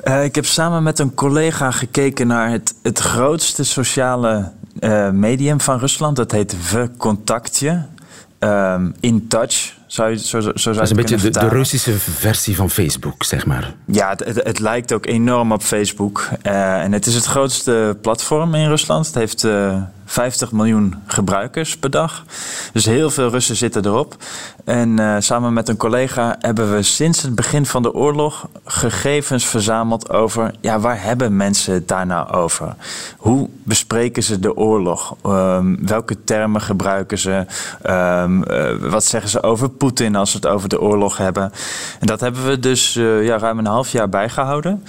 Uh, 0.04 0.24
ik 0.24 0.36
heb 0.36 0.46
samen 0.46 0.84
met 0.84 1.00
een 1.00 1.14
collega 1.14 1.72
gekeken 1.72 2.28
naar 2.28 2.52
het, 2.52 2.76
het 2.84 3.00
grootste 3.00 3.64
sociale 3.64 4.52
uh, 4.80 5.10
medium 5.10 5.62
van 5.62 5.80
Rusland. 5.80 6.16
Dat 6.16 6.32
heet 6.32 6.56
Vkontaktje. 6.60 7.86
Um, 8.40 8.94
in 9.00 9.28
Touch, 9.28 9.74
zou 9.88 10.10
je, 10.10 10.18
zo, 10.18 10.40
zo 10.40 10.52
zou 10.56 10.76
Dat 10.76 10.84
is 10.84 10.90
een 10.90 10.96
beetje 10.96 11.18
de, 11.18 11.30
de, 11.30 11.48
Russische 11.48 12.00
versie 12.00 12.56
van 12.56 12.70
Facebook, 12.70 13.24
zeg 13.24 13.46
maar. 13.46 13.74
Ja, 13.86 14.10
het, 14.10 14.20
het, 14.20 14.44
het 14.44 14.60
lijkt 14.60 14.94
ook 14.94 15.06
enorm 15.06 15.52
op 15.52 15.62
Facebook. 15.62 16.30
Uh, 16.44 16.82
en 16.82 16.92
het 16.92 17.06
is 17.06 17.16
het 17.16 17.26
grootste 17.26 17.98
platform 18.02 18.56
in 18.56 18.68
Rusland. 18.68 19.06
Het 19.06 19.16
heeft 19.16 19.44
uh, 19.44 19.82
50 20.06 20.52
miljoen 20.52 20.96
gebruikers 21.08 21.78
per 21.78 21.90
dag. 21.90 22.24
Dus 22.74 22.86
heel 22.86 23.10
veel 23.10 23.30
Russen 23.30 23.56
zitten 23.56 23.86
erop. 23.86 24.16
En 24.66 25.00
uh, 25.00 25.16
samen 25.20 25.54
met 25.54 25.70
een 25.70 25.78
collega 25.78 26.36
hebben 26.40 26.76
we 26.76 26.82
sinds 26.82 27.22
het 27.22 27.36
begin 27.36 27.66
van 27.66 27.82
de 27.82 27.94
oorlog 27.94 28.48
gegevens 28.66 29.46
verzameld 29.46 30.10
over 30.10 30.54
ja, 30.62 30.80
waar 30.80 31.02
hebben 31.02 31.36
mensen 31.36 31.74
het 31.74 31.88
daar 31.88 32.06
nou 32.06 32.32
over? 32.32 32.76
Hoe 33.18 33.50
bespreken 33.64 34.24
ze 34.24 34.40
de 34.40 34.56
oorlog? 34.56 35.16
Um, 35.26 35.88
welke 35.88 36.24
termen 36.24 36.62
gebruiken 36.62 37.18
ze? 37.18 37.46
Um, 37.90 38.44
uh, 38.52 38.92
wat 38.92 39.04
zeggen 39.04 39.30
ze 39.30 39.44
over 39.44 39.70
Poetin 39.70 40.16
als 40.16 40.32
ze 40.32 40.38
het 40.38 40.48
over 40.48 40.70
de 40.70 40.82
oorlog 40.82 41.18
hebben? 41.18 41.52
En 42.00 42.08
dat 42.08 42.20
hebben 42.20 42.46
we 42.46 42.60
dus 42.60 42.96
uh, 42.96 43.26
ja, 43.26 43.38
ruim 43.38 43.60
een 43.60 43.66
half 43.66 43.90
jaar 43.90 44.10
bijgehouden. 44.10 44.84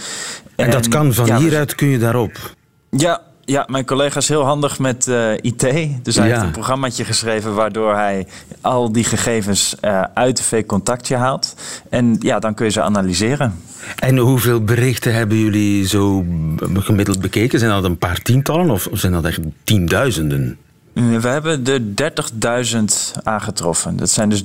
En, 0.56 0.64
en 0.64 0.70
dat 0.70 0.88
kan 0.88 1.12
van 1.12 1.26
ja, 1.26 1.38
hieruit 1.38 1.74
kun 1.74 1.88
je 1.88 1.98
daarop? 1.98 2.54
Ja, 2.90 3.20
ja, 3.46 3.64
mijn 3.70 3.84
collega 3.84 4.18
is 4.18 4.28
heel 4.28 4.44
handig 4.44 4.78
met 4.78 5.06
uh, 5.06 5.32
IT. 5.32 5.60
Dus 6.02 6.16
hij 6.16 6.26
ja. 6.26 6.32
heeft 6.32 6.46
een 6.46 6.50
programmaatje 6.50 7.04
geschreven 7.04 7.54
waardoor 7.54 7.94
hij 7.94 8.26
al 8.60 8.92
die 8.92 9.04
gegevens 9.04 9.76
uh, 9.82 10.02
uit 10.14 10.36
de 10.36 10.42
V-contactje 10.42 11.16
haalt. 11.16 11.54
En 11.90 12.16
ja, 12.20 12.38
dan 12.38 12.54
kun 12.54 12.66
je 12.66 12.72
ze 12.72 12.82
analyseren. 12.82 13.60
En 13.96 14.16
hoeveel 14.16 14.64
berichten 14.64 15.14
hebben 15.14 15.38
jullie 15.38 15.86
zo 15.86 16.24
gemiddeld 16.74 17.20
bekeken? 17.20 17.58
Zijn 17.58 17.70
dat 17.70 17.84
een 17.84 17.98
paar 17.98 18.22
tientallen 18.22 18.70
of 18.70 18.88
zijn 18.92 19.12
dat 19.12 19.24
echt 19.24 19.40
tienduizenden? 19.64 20.58
We 20.96 21.28
hebben 21.28 21.64
de 21.64 21.94
30.000 23.16 23.22
aangetroffen. 23.22 23.96
Dat 23.96 24.10
zijn 24.10 24.28
dus 24.28 24.42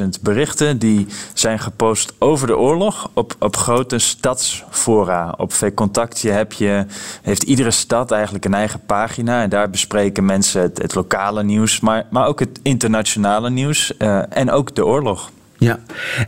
30.000 0.00 0.04
berichten 0.20 0.78
die 0.78 1.06
zijn 1.34 1.58
gepost 1.58 2.12
over 2.18 2.46
de 2.46 2.56
oorlog 2.56 3.10
op, 3.12 3.36
op 3.38 3.56
grote 3.56 3.98
stadsfora. 3.98 5.34
Op 5.36 5.52
V-Contactje 5.52 6.30
heb 6.30 6.52
je, 6.52 6.86
heeft 7.22 7.42
iedere 7.42 7.70
stad 7.70 8.10
eigenlijk 8.10 8.44
een 8.44 8.54
eigen 8.54 8.80
pagina. 8.86 9.42
En 9.42 9.48
daar 9.48 9.70
bespreken 9.70 10.24
mensen 10.24 10.62
het, 10.62 10.94
lokale 10.94 11.42
nieuws, 11.42 11.80
maar, 11.80 12.06
maar 12.10 12.26
ook 12.26 12.40
het 12.40 12.60
internationale 12.62 13.50
nieuws 13.50 13.92
uh, 13.98 14.22
en 14.28 14.50
ook 14.50 14.74
de 14.74 14.86
oorlog. 14.86 15.30
Ja, 15.58 15.78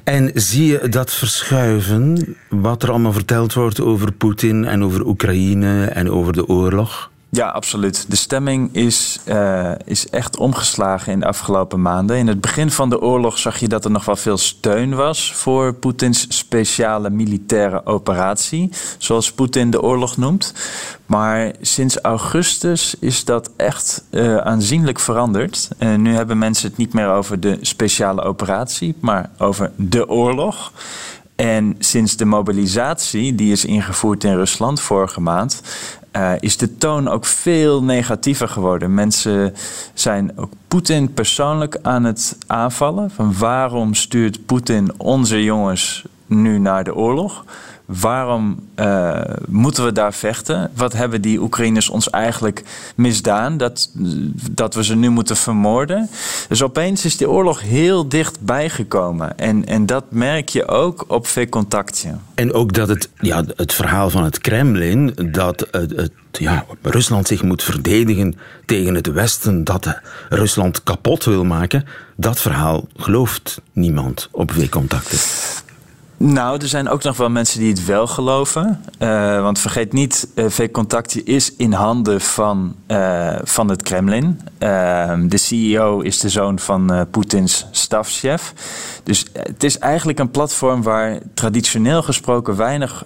en 0.05 0.31
zie 0.35 0.67
je 0.67 0.89
dat 0.89 1.13
verschuiven, 1.13 2.37
wat 2.49 2.83
er 2.83 2.91
allemaal 2.91 3.13
verteld 3.13 3.53
wordt 3.53 3.81
over 3.81 4.13
Poetin 4.13 4.65
en 4.65 4.85
over 4.85 5.07
Oekraïne 5.07 5.85
en 5.85 6.11
over 6.11 6.33
de 6.33 6.49
oorlog? 6.49 7.11
Ja, 7.37 7.49
absoluut. 7.49 8.05
De 8.09 8.17
stemming 8.17 8.75
is, 8.75 9.19
uh, 9.25 9.73
is 9.85 10.09
echt 10.09 10.37
omgeslagen 10.37 11.13
in 11.13 11.21
de 11.21 11.27
afgelopen 11.27 11.83
maanden. 11.83 12.17
In 12.17 12.27
het 12.27 12.41
begin 12.41 12.71
van 12.71 12.91
de 12.91 13.01
oorlog 13.01 13.39
zag 13.39 13.59
je 13.59 13.69
dat 13.69 13.85
er 13.85 13.91
nog 13.91 14.05
wel 14.05 14.17
veel 14.17 14.37
steun 14.37 14.95
was 14.95 15.35
voor 15.35 15.75
Poetins 15.75 16.27
speciale 16.29 17.11
militaire 17.11 17.87
operatie, 17.87 18.71
zoals 18.99 19.33
Poetin 19.33 19.71
de 19.71 19.83
oorlog 19.83 20.17
noemt. 20.17 20.55
Maar 21.07 21.53
sinds 21.61 21.99
augustus 22.01 22.95
is 23.01 23.25
dat 23.25 23.51
echt 23.57 24.05
uh, 24.11 24.37
aanzienlijk 24.37 24.99
veranderd. 24.99 25.69
Uh, 25.79 25.95
nu 25.95 26.15
hebben 26.15 26.39
mensen 26.39 26.69
het 26.69 26.77
niet 26.77 26.93
meer 26.93 27.09
over 27.09 27.41
de 27.41 27.59
speciale 27.61 28.23
operatie, 28.23 28.95
maar 29.01 29.31
over 29.39 29.73
de 29.77 30.09
oorlog. 30.09 30.73
En 31.35 31.77
sinds 31.79 32.17
de 32.17 32.25
mobilisatie, 32.25 33.35
die 33.35 33.53
is 33.53 33.65
ingevoerd 33.65 34.25
in 34.25 34.35
Rusland 34.35 34.81
vorige 34.81 35.21
maand, 35.21 35.63
uh, 36.17 36.33
is 36.41 36.57
de 36.57 36.77
toon 36.77 37.09
ook 37.09 37.25
veel 37.25 37.83
negatiever 37.83 38.49
geworden. 38.49 38.95
Mensen 38.95 39.55
zijn 39.95 40.33
ook 40.37 40.53
Poetin 40.69 41.15
persoonlijk 41.15 41.79
aan 41.83 42.05
het 42.05 42.39
aanvallen. 42.47 43.11
Van 43.11 43.39
waarom 43.39 43.95
stuurt 43.95 44.47
Poetin 44.47 44.93
onze 44.97 45.45
jongens 45.45 46.05
nu 46.27 46.59
naar 46.59 46.85
de 46.85 46.95
oorlog? 46.95 47.45
Waarom 47.87 48.69
uh, 48.77 49.21
moeten 49.49 49.85
we 49.85 49.93
daar 49.93 50.15
vechten? 50.15 50.71
Wat 50.75 50.93
hebben 50.93 51.21
die 51.21 51.41
Oekraïners 51.41 51.89
ons 51.89 52.11
eigenlijk 52.11 52.63
misdaan? 52.95 53.57
Dat, 53.57 53.91
dat 54.51 54.75
we 54.75 54.85
ze 54.85 54.97
nu 54.97 55.09
moeten 55.09 55.37
vermoorden. 55.37 56.09
Dus 56.49 56.63
opeens 56.63 57.05
is 57.05 57.17
die 57.17 57.31
oorlog 57.31 57.61
heel 57.61 58.09
dichtbij 58.09 58.71
gekomen. 58.71 59.39
En, 59.39 59.67
en 59.67 59.87
dat 59.87 60.05
merk 60.09 60.49
je 60.49 60.69
ook 60.69 61.05
op 61.09 61.27
V-contactje. 61.27 62.15
En 62.35 62.53
ook 62.53 62.73
dat 62.73 62.89
het, 62.89 63.11
ja, 63.21 63.45
het 63.57 63.73
verhaal 63.73 64.11
van 64.11 64.25
het 64.25 64.39
Kremlin, 64.39 65.13
dat 65.33 65.67
het, 65.71 65.91
het, 65.97 66.13
ja, 66.33 66.65
Rusland 66.83 67.27
zich 67.27 67.43
moet 67.43 67.63
verdedigen 67.63 68.39
tegen 68.65 68.95
het 68.95 69.07
Westen, 69.07 69.65
dat 69.65 70.01
Rusland 70.29 70.83
kapot 70.83 71.25
wil 71.25 71.45
maken, 71.45 71.85
dat 72.17 72.41
verhaal 72.41 72.87
gelooft 72.97 73.61
niemand 73.73 74.29
op 74.33 74.53
V-contacten. 74.53 75.19
Nou, 76.19 76.61
er 76.61 76.69
zijn 76.69 76.89
ook 76.89 77.03
nog 77.03 77.17
wel 77.17 77.31
mensen 77.31 77.61
die 77.61 77.69
het 77.69 77.85
wel 77.85 78.07
geloven. 78.07 78.85
Uh, 78.99 79.43
want 79.43 79.59
vergeet 79.59 79.93
niet, 79.93 80.29
uh, 80.35 80.45
V-Contactie 80.49 81.23
is 81.25 81.53
in 81.57 81.73
handen 81.73 82.21
van, 82.21 82.75
uh, 82.89 83.37
van 83.43 83.71
het 83.71 83.83
Kremlin. 83.83 84.41
Ehm, 84.59 85.29
de 85.29 85.37
CEO 85.37 86.01
is 86.01 86.21
de 86.21 86.29
zoon 86.29 86.59
van 86.59 87.07
Poetins 87.11 87.67
stafchef. 87.71 88.53
Dus 89.03 89.25
het 89.33 89.65
is 89.65 89.79
eigenlijk 89.79 90.19
een 90.19 90.31
platform 90.31 90.83
waar 90.83 91.19
traditioneel 91.35 92.03
gesproken 92.03 92.57
weinig 92.57 93.05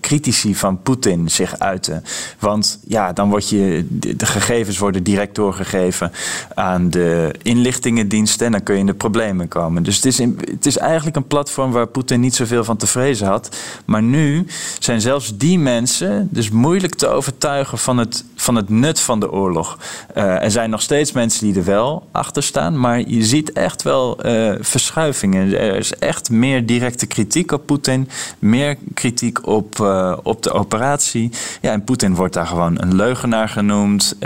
critici 0.00 0.54
van 0.54 0.82
Poetin 0.82 1.30
zich 1.30 1.58
uiten. 1.58 2.04
Want 2.38 2.78
ja, 2.86 3.12
dan 3.12 3.28
word 3.28 3.48
je, 3.48 3.86
de 4.16 4.26
gegevens 4.26 4.78
worden 4.78 5.02
direct 5.02 5.34
doorgegeven 5.34 6.12
aan 6.54 6.90
de 6.90 7.34
inlichtingendiensten 7.42 8.46
en 8.46 8.52
dan 8.52 8.62
kun 8.62 8.74
je 8.74 8.80
in 8.80 8.86
de 8.86 8.94
problemen 8.94 9.48
komen. 9.48 9.82
Dus 9.82 9.96
het 9.96 10.04
is, 10.04 10.18
het 10.18 10.66
is 10.66 10.76
eigenlijk 10.76 11.16
een 11.16 11.26
platform 11.26 11.72
waar 11.72 11.86
Poetin 11.86 12.13
niet 12.20 12.34
zoveel 12.34 12.64
van 12.64 12.76
te 12.76 12.86
vrezen 12.86 13.26
had. 13.26 13.56
Maar 13.84 14.02
nu 14.02 14.46
zijn 14.78 15.00
zelfs 15.00 15.36
die 15.36 15.58
mensen 15.58 16.28
dus 16.30 16.50
moeilijk 16.50 16.94
te 16.94 17.06
overtuigen 17.06 17.78
van 17.78 17.98
het, 17.98 18.24
van 18.36 18.54
het 18.54 18.68
nut 18.68 19.00
van 19.00 19.20
de 19.20 19.32
oorlog. 19.32 19.78
Uh, 20.16 20.42
er 20.42 20.50
zijn 20.50 20.70
nog 20.70 20.82
steeds 20.82 21.12
mensen 21.12 21.46
die 21.46 21.56
er 21.56 21.64
wel 21.64 22.08
achter 22.12 22.42
staan, 22.42 22.80
maar 22.80 23.00
je 23.08 23.24
ziet 23.24 23.52
echt 23.52 23.82
wel 23.82 24.26
uh, 24.26 24.54
verschuivingen. 24.60 25.58
Er 25.58 25.76
is 25.76 25.94
echt 25.94 26.30
meer 26.30 26.66
directe 26.66 27.06
kritiek 27.06 27.52
op 27.52 27.66
Poetin, 27.66 28.08
meer 28.38 28.76
kritiek 28.94 29.46
op, 29.46 29.78
uh, 29.80 30.16
op 30.22 30.42
de 30.42 30.52
operatie. 30.52 31.30
Ja, 31.60 31.72
en 31.72 31.84
Poetin 31.84 32.14
wordt 32.14 32.34
daar 32.34 32.46
gewoon 32.46 32.80
een 32.80 32.94
leugenaar 32.94 33.48
genoemd. 33.48 34.16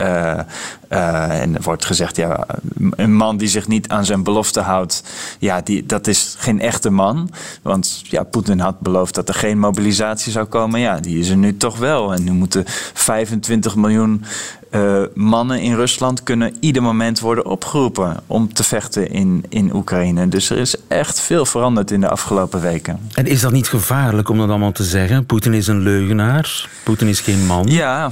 Uh, 0.93 1.41
en 1.41 1.55
er 1.55 1.63
wordt 1.63 1.85
gezegd, 1.85 2.17
ja, 2.17 2.47
een 2.91 3.15
man 3.15 3.37
die 3.37 3.49
zich 3.49 3.69
niet 3.69 3.89
aan 3.89 4.05
zijn 4.05 4.23
belofte 4.23 4.61
houdt, 4.61 5.03
ja, 5.39 5.61
die, 5.61 5.87
dat 5.87 6.07
is 6.07 6.35
geen 6.39 6.61
echte 6.61 6.91
man. 6.91 7.31
Want 7.63 8.03
ja, 8.05 8.23
Poetin 8.23 8.59
had 8.59 8.81
beloofd 8.81 9.15
dat 9.15 9.29
er 9.29 9.35
geen 9.35 9.59
mobilisatie 9.59 10.33
zou 10.33 10.47
komen. 10.47 10.81
Ja, 10.81 11.01
die 11.01 11.19
is 11.19 11.29
er 11.29 11.37
nu 11.37 11.57
toch 11.57 11.79
wel. 11.79 12.13
En 12.13 12.25
nu 12.25 12.33
moeten 12.33 12.65
25 12.95 13.77
miljoen 13.77 14.25
uh, 14.71 15.03
mannen 15.15 15.61
in 15.61 15.75
Rusland 15.75 16.23
kunnen 16.23 16.57
ieder 16.61 16.83
moment 16.83 17.21
worden 17.21 17.47
opgeroepen 17.47 18.17
om 18.27 18.53
te 18.53 18.65
vechten 18.65 19.11
in, 19.11 19.45
in 19.49 19.75
Oekraïne. 19.75 20.29
Dus 20.29 20.51
er 20.51 20.59
is 20.59 20.77
echt 20.89 21.21
veel 21.21 21.47
veranderd 21.47 21.91
in 21.91 22.01
de 22.01 22.09
afgelopen 22.09 22.61
weken. 22.61 23.01
En 23.15 23.27
is 23.27 23.41
dat 23.41 23.53
niet 23.53 23.69
gevaarlijk 23.69 24.29
om 24.29 24.39
dat 24.39 24.49
allemaal 24.49 24.73
te 24.73 24.85
zeggen? 24.85 25.27
Poetin 25.27 25.55
is 25.55 25.67
een 25.67 25.81
leugenaar, 25.81 26.69
Poetin 26.83 27.09
is 27.09 27.21
geen 27.21 27.47
man. 27.47 27.67
Ja, 27.67 28.11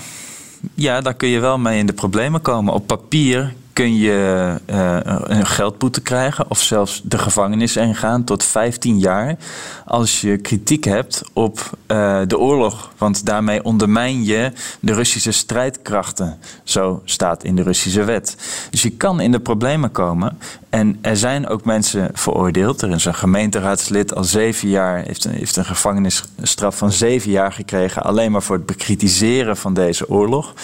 ja, 0.74 1.00
daar 1.00 1.14
kun 1.14 1.28
je 1.28 1.40
wel 1.40 1.58
mee 1.58 1.78
in 1.78 1.86
de 1.86 1.92
problemen 1.92 2.40
komen. 2.40 2.74
Op 2.74 2.86
papier 2.86 3.54
kun 3.76 3.96
je 3.96 4.54
uh, 4.70 4.96
een 5.22 5.46
geldboete 5.46 6.00
krijgen 6.00 6.44
of 6.48 6.62
zelfs 6.62 7.00
de 7.04 7.18
gevangenis 7.18 7.76
ingaan 7.76 8.24
tot 8.24 8.44
15 8.44 8.98
jaar 8.98 9.36
als 9.84 10.20
je 10.20 10.36
kritiek 10.36 10.84
hebt 10.84 11.22
op 11.32 11.58
uh, 11.86 12.20
de 12.26 12.38
oorlog. 12.38 12.92
Want 12.98 13.26
daarmee 13.26 13.64
ondermijn 13.64 14.24
je 14.24 14.52
de 14.80 14.94
Russische 14.94 15.32
strijdkrachten. 15.32 16.38
Zo 16.62 17.02
staat 17.04 17.44
in 17.44 17.56
de 17.56 17.62
Russische 17.62 18.04
wet. 18.04 18.36
Dus 18.70 18.82
je 18.82 18.90
kan 18.90 19.20
in 19.20 19.32
de 19.32 19.40
problemen 19.40 19.92
komen. 19.92 20.38
En 20.68 20.98
er 21.00 21.16
zijn 21.16 21.48
ook 21.48 21.64
mensen 21.64 22.10
veroordeeld. 22.12 22.82
Er 22.82 22.90
is 22.90 23.04
een 23.04 23.14
gemeenteraadslid 23.14 24.14
al 24.14 24.24
zeven 24.24 24.68
jaar, 24.68 25.02
heeft 25.02 25.24
een, 25.24 25.32
heeft 25.32 25.56
een 25.56 25.64
gevangenisstraf 25.64 26.76
van 26.76 26.92
zeven 26.92 27.30
jaar 27.30 27.52
gekregen. 27.52 28.02
Alleen 28.02 28.32
maar 28.32 28.42
voor 28.42 28.56
het 28.56 28.66
bekritiseren 28.66 29.56
van 29.56 29.74
deze 29.74 30.08
oorlog. 30.08 30.54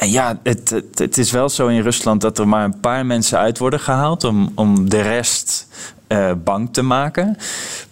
En 0.00 0.10
ja, 0.10 0.40
het, 0.42 0.82
het, 0.94 1.18
is 1.18 1.30
wel 1.30 1.48
zo 1.48 1.66
in 1.66 1.82
Rusland 1.82 2.20
dat 2.20 2.38
er 2.38 2.48
maar 2.48 2.64
een 2.64 2.80
paar 2.80 3.06
mensen 3.06 3.38
uit 3.38 3.58
worden 3.58 3.80
gehaald 3.80 4.24
om, 4.24 4.52
om 4.54 4.88
de 4.88 5.00
rest 5.00 5.66
uh, 6.08 6.32
bang 6.44 6.72
te 6.72 6.82
maken. 6.82 7.36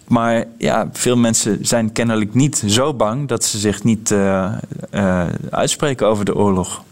Maar 0.07 0.45
ja, 0.57 0.89
veel 0.91 1.17
mensen 1.17 1.57
zijn 1.61 1.91
kennelijk 1.91 2.33
niet 2.33 2.63
zo 2.67 2.93
bang 2.93 3.27
dat 3.27 3.43
ze 3.43 3.57
zich 3.57 3.83
niet 3.83 4.11
uh, 4.11 4.51
uh, 4.91 5.25
uitspreken 5.49 6.07
over 6.07 6.25
de 6.25 6.35
oorlog. 6.35 6.83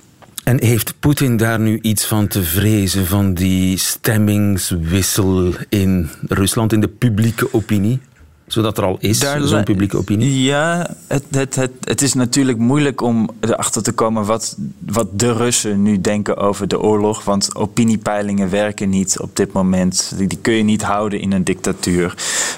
En 0.43 0.63
heeft 0.63 0.99
Poetin 0.99 1.37
daar 1.37 1.59
nu 1.59 1.79
iets 1.81 2.05
van 2.05 2.27
te 2.27 2.43
vrezen, 2.43 3.05
van 3.05 3.33
die 3.33 3.77
stemmingswissel 3.77 5.53
in 5.69 6.09
Rusland, 6.27 6.73
in 6.73 6.79
de 6.79 6.87
publieke 6.87 7.53
opinie? 7.53 7.99
Zodat 8.47 8.77
er 8.77 8.83
al 8.83 8.97
is, 8.99 9.19
zo'n 9.41 9.63
publieke 9.63 9.97
opinie? 9.97 10.43
Ja, 10.43 10.89
het, 11.07 11.23
het, 11.31 11.55
het, 11.55 11.71
het 11.83 12.01
is 12.01 12.13
natuurlijk 12.13 12.57
moeilijk 12.57 13.01
om 13.01 13.29
erachter 13.39 13.83
te 13.83 13.91
komen 13.91 14.25
wat, 14.25 14.57
wat 14.79 15.19
de 15.19 15.33
Russen 15.33 15.81
nu 15.81 16.01
denken 16.01 16.37
over 16.37 16.67
de 16.67 16.79
oorlog. 16.79 17.23
Want 17.23 17.55
opiniepeilingen 17.55 18.49
werken 18.49 18.89
niet 18.89 19.19
op 19.19 19.35
dit 19.35 19.51
moment. 19.51 20.13
Die, 20.17 20.37
kun 20.41 20.53
je 20.53 20.63
niet 20.63 20.83
houden 20.83 21.19
in 21.19 21.31
een 21.31 21.43
dictatuur. 21.43 22.13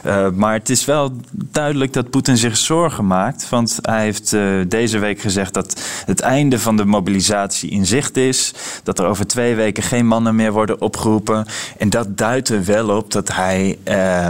Uh, 0.06 0.30
maar 0.30 0.54
het 0.54 0.69
is 0.69 0.86
wel 0.86 1.12
duidelijk 1.32 1.93
dat 1.93 2.10
Poetin 2.10 2.38
zich 2.38 2.58
zorgen 2.58 3.08
maakt. 3.08 3.49
Want 3.49 3.80
hij 3.82 4.04
heeft 4.04 4.34
uh, 4.34 4.65
deze 4.67 4.99
week 4.99 5.21
gezegd 5.21 5.54
dat 5.54 5.82
het 6.06 6.19
einde 6.19 6.60
van 6.60 6.78
de 6.78 6.86
mobilisatie 6.86 7.69
in 7.69 7.86
zicht 7.86 8.17
is. 8.17 8.54
Dat 8.84 8.99
er 8.99 9.06
over 9.06 9.28
twee 9.28 9.56
weken 9.56 9.84
geen 9.84 10.08
mannen 10.08 10.36
meer 10.36 10.52
worden 10.52 10.82
opgeroepen. 10.82 11.45
En 11.78 11.89
dat 11.89 12.17
duidt 12.17 12.49
er 12.49 12.65
wel 12.65 12.89
op 12.89 13.12
dat 13.12 13.34
hij 13.34 13.78
uh, 13.88 14.28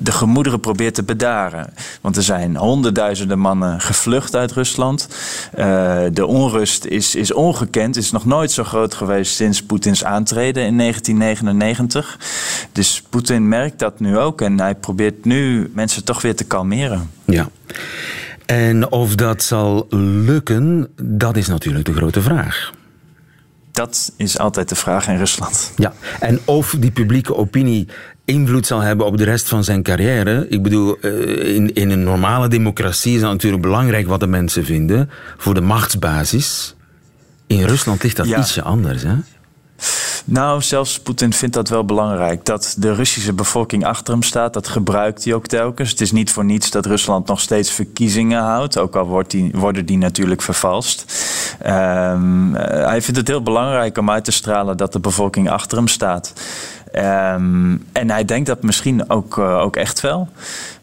de 0.00 0.12
gemoederen 0.12 0.60
probeert 0.60 0.83
te 0.92 1.02
bedaren. 1.02 1.72
Want 2.00 2.16
er 2.16 2.22
zijn 2.22 2.56
honderdduizenden 2.56 3.38
mannen 3.38 3.80
gevlucht 3.80 4.36
uit 4.36 4.52
Rusland. 4.52 5.08
Uh, 5.58 6.02
de 6.12 6.26
onrust 6.26 6.84
is, 6.84 7.14
is 7.14 7.32
ongekend, 7.32 7.96
is 7.96 8.10
nog 8.10 8.24
nooit 8.24 8.52
zo 8.52 8.64
groot 8.64 8.94
geweest 8.94 9.34
sinds 9.34 9.62
Poetins 9.62 10.04
aantreden 10.04 10.66
in 10.66 10.78
1999. 10.78 12.18
Dus 12.72 13.02
Poetin 13.10 13.48
merkt 13.48 13.78
dat 13.78 14.00
nu 14.00 14.18
ook 14.18 14.40
en 14.40 14.60
hij 14.60 14.74
probeert 14.74 15.24
nu 15.24 15.70
mensen 15.74 16.04
toch 16.04 16.22
weer 16.22 16.36
te 16.36 16.44
kalmeren. 16.44 17.10
Ja. 17.24 17.48
En 18.46 18.90
of 18.90 19.14
dat 19.14 19.42
zal 19.42 19.86
lukken, 20.24 20.88
dat 21.02 21.36
is 21.36 21.46
natuurlijk 21.46 21.84
de 21.84 21.92
grote 21.92 22.22
vraag. 22.22 22.72
Dat 23.72 24.12
is 24.16 24.38
altijd 24.38 24.68
de 24.68 24.74
vraag 24.74 25.08
in 25.08 25.16
Rusland. 25.16 25.72
Ja, 25.76 25.92
en 26.20 26.40
of 26.44 26.76
die 26.78 26.90
publieke 26.90 27.36
opinie 27.36 27.88
invloed 28.24 28.66
zal 28.66 28.80
hebben 28.80 29.06
op 29.06 29.16
de 29.16 29.24
rest 29.24 29.48
van 29.48 29.64
zijn 29.64 29.82
carrière. 29.82 30.46
Ik 30.48 30.62
bedoel, 30.62 30.96
eh, 31.00 31.54
in, 31.54 31.74
in 31.74 31.90
een 31.90 32.02
normale 32.02 32.48
democratie 32.48 33.14
is 33.14 33.20
het 33.20 33.30
natuurlijk 33.30 33.62
belangrijk 33.62 34.06
wat 34.06 34.20
de 34.20 34.26
mensen 34.26 34.64
vinden 34.64 35.10
voor 35.36 35.54
de 35.54 35.60
machtsbasis. 35.60 36.74
In 37.46 37.64
Rusland 37.64 38.02
ligt 38.02 38.16
dat 38.16 38.26
ietsje 38.26 38.62
anders, 38.62 39.02
hè? 39.02 39.14
Nou, 40.24 40.62
zelfs 40.62 41.00
Poetin 41.00 41.32
vindt 41.32 41.54
dat 41.54 41.68
wel 41.68 41.84
belangrijk. 41.84 42.44
Dat 42.44 42.74
de 42.78 42.94
Russische 42.94 43.32
bevolking 43.32 43.84
achter 43.84 44.12
hem 44.12 44.22
staat, 44.22 44.52
dat 44.52 44.68
gebruikt 44.68 45.24
hij 45.24 45.34
ook 45.34 45.46
telkens. 45.46 45.90
Het 45.90 46.00
is 46.00 46.12
niet 46.12 46.30
voor 46.30 46.44
niets 46.44 46.70
dat 46.70 46.86
Rusland 46.86 47.26
nog 47.26 47.40
steeds 47.40 47.70
verkiezingen 47.70 48.42
houdt. 48.42 48.78
Ook 48.78 48.96
al 48.96 49.06
wordt 49.06 49.30
die, 49.30 49.50
worden 49.54 49.86
die 49.86 49.98
natuurlijk 49.98 50.42
vervalst. 50.42 51.04
Um, 51.66 52.54
hij 52.54 53.02
vindt 53.02 53.18
het 53.18 53.28
heel 53.28 53.42
belangrijk 53.42 53.98
om 53.98 54.10
uit 54.10 54.24
te 54.24 54.32
stralen 54.32 54.76
dat 54.76 54.92
de 54.92 55.00
bevolking 55.00 55.50
achter 55.50 55.78
hem 55.78 55.88
staat. 55.88 56.32
Um, 56.96 57.84
en 57.92 58.10
hij 58.10 58.24
denkt 58.24 58.46
dat 58.46 58.62
misschien 58.62 59.10
ook, 59.10 59.36
uh, 59.36 59.58
ook 59.58 59.76
echt 59.76 60.00
wel. 60.00 60.28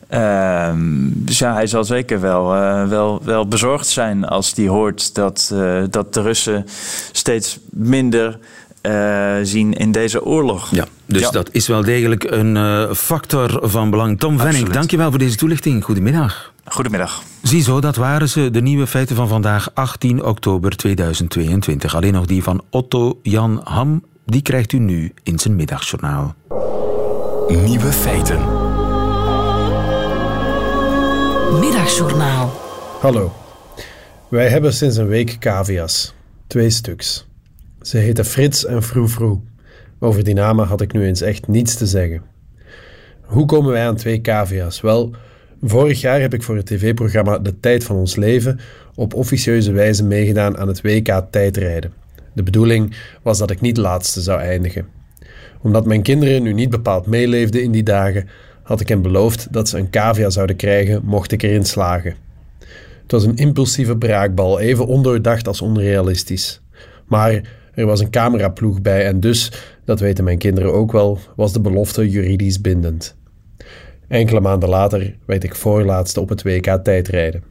Um, 0.09 1.11
dus 1.15 1.39
ja, 1.39 1.53
hij 1.53 1.67
zal 1.67 1.83
zeker 1.83 2.19
wel, 2.19 2.55
uh, 2.55 2.87
wel, 2.87 3.21
wel 3.23 3.47
bezorgd 3.47 3.87
zijn 3.87 4.25
als 4.25 4.53
hij 4.55 4.67
hoort 4.67 5.15
dat, 5.15 5.51
uh, 5.53 5.83
dat 5.89 6.13
de 6.13 6.21
Russen 6.21 6.65
steeds 7.11 7.59
minder 7.69 8.39
uh, 8.81 9.35
zien 9.43 9.73
in 9.73 9.91
deze 9.91 10.25
oorlog. 10.25 10.67
Ja, 10.71 10.85
dus 11.05 11.21
ja. 11.21 11.29
dat 11.29 11.49
is 11.51 11.67
wel 11.67 11.83
degelijk 11.83 12.23
een 12.23 12.95
factor 12.95 13.59
van 13.61 13.89
belang. 13.89 14.19
Tom 14.19 14.39
Venning, 14.39 14.69
dankjewel 14.69 15.09
voor 15.09 15.19
deze 15.19 15.35
toelichting. 15.35 15.83
Goedemiddag. 15.83 16.51
Goedemiddag. 16.65 17.23
Ziezo, 17.41 17.79
dat 17.79 17.95
waren 17.95 18.29
ze, 18.29 18.51
de 18.51 18.61
nieuwe 18.61 18.87
feiten 18.87 19.15
van 19.15 19.27
vandaag, 19.27 19.69
18 19.73 20.23
oktober 20.23 20.75
2022. 20.75 21.95
Alleen 21.95 22.13
nog 22.13 22.25
die 22.25 22.43
van 22.43 22.61
Otto 22.69 23.19
Jan 23.21 23.61
Ham, 23.63 24.03
die 24.31 24.41
krijgt 24.41 24.71
u 24.71 24.79
nu 24.79 25.13
in 25.23 25.39
zijn 25.39 25.55
middagjournaal. 25.55 26.35
Nieuwe 27.47 27.91
feiten. 27.91 28.39
Middagjournaal. 31.59 32.51
Hallo. 32.99 33.31
Wij 34.27 34.49
hebben 34.49 34.73
sinds 34.73 34.97
een 34.97 35.07
week 35.07 35.37
cavia's. 35.39 36.13
Twee 36.47 36.69
stuks. 36.69 37.27
Ze 37.81 37.97
heten 37.97 38.25
Frits 38.25 38.65
en 38.65 38.83
Froe 38.83 39.07
Froe. 39.07 39.39
Over 39.99 40.23
die 40.23 40.33
namen 40.33 40.67
had 40.67 40.81
ik 40.81 40.93
nu 40.93 41.05
eens 41.05 41.21
echt 41.21 41.47
niets 41.47 41.75
te 41.75 41.87
zeggen. 41.87 42.21
Hoe 43.21 43.45
komen 43.45 43.71
wij 43.71 43.87
aan 43.87 43.95
twee 43.95 44.21
cavia's? 44.21 44.81
Wel, 44.81 45.11
vorig 45.61 46.01
jaar 46.01 46.21
heb 46.21 46.33
ik 46.33 46.43
voor 46.43 46.55
het 46.55 46.65
tv-programma 46.65 47.37
De 47.37 47.59
Tijd 47.59 47.83
van 47.83 47.95
Ons 47.95 48.15
Leven 48.15 48.59
op 48.95 49.13
officieuze 49.13 49.71
wijze 49.71 50.03
meegedaan 50.03 50.57
aan 50.57 50.67
het 50.67 50.81
WK 50.81 51.21
tijdrijden. 51.31 52.00
De 52.33 52.43
bedoeling 52.43 52.95
was 53.21 53.37
dat 53.37 53.51
ik 53.51 53.61
niet 53.61 53.77
laatste 53.77 54.21
zou 54.21 54.39
eindigen. 54.39 54.87
Omdat 55.61 55.85
mijn 55.85 56.01
kinderen 56.01 56.43
nu 56.43 56.53
niet 56.53 56.69
bepaald 56.69 57.05
meeleefden 57.05 57.63
in 57.63 57.71
die 57.71 57.83
dagen, 57.83 58.29
had 58.63 58.79
ik 58.79 58.87
hen 58.87 59.01
beloofd 59.01 59.47
dat 59.51 59.69
ze 59.69 59.77
een 59.77 59.89
cavia 59.89 60.29
zouden 60.29 60.55
krijgen 60.55 61.01
mocht 61.03 61.31
ik 61.31 61.43
erin 61.43 61.65
slagen. 61.65 62.15
Het 63.01 63.11
was 63.11 63.23
een 63.23 63.37
impulsieve 63.37 63.97
braakbal, 63.97 64.59
even 64.59 64.87
ondoordacht 64.87 65.47
als 65.47 65.61
onrealistisch. 65.61 66.61
Maar 67.05 67.41
er 67.73 67.85
was 67.85 67.99
een 67.99 68.09
cameraploeg 68.09 68.81
bij 68.81 69.05
en 69.05 69.19
dus, 69.19 69.51
dat 69.85 69.99
weten 69.99 70.23
mijn 70.23 70.37
kinderen 70.37 70.73
ook 70.73 70.91
wel, 70.91 71.19
was 71.35 71.53
de 71.53 71.61
belofte 71.61 72.09
juridisch 72.09 72.61
bindend. 72.61 73.15
Enkele 74.07 74.39
maanden 74.39 74.69
later 74.69 75.15
werd 75.25 75.43
ik 75.43 75.55
voorlaatste 75.55 76.21
op 76.21 76.29
het 76.29 76.43
WK 76.43 76.79
tijdrijden. 76.83 77.50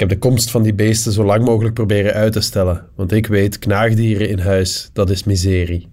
Ik 0.00 0.08
heb 0.08 0.20
de 0.20 0.28
komst 0.28 0.50
van 0.50 0.62
die 0.62 0.74
beesten 0.74 1.12
zo 1.12 1.24
lang 1.24 1.44
mogelijk 1.44 1.74
proberen 1.74 2.12
uit 2.12 2.32
te 2.32 2.40
stellen, 2.40 2.86
want 2.94 3.12
ik 3.12 3.26
weet, 3.26 3.58
knaagdieren 3.58 4.28
in 4.28 4.38
huis, 4.38 4.90
dat 4.92 5.10
is 5.10 5.24
miserie. 5.24 5.88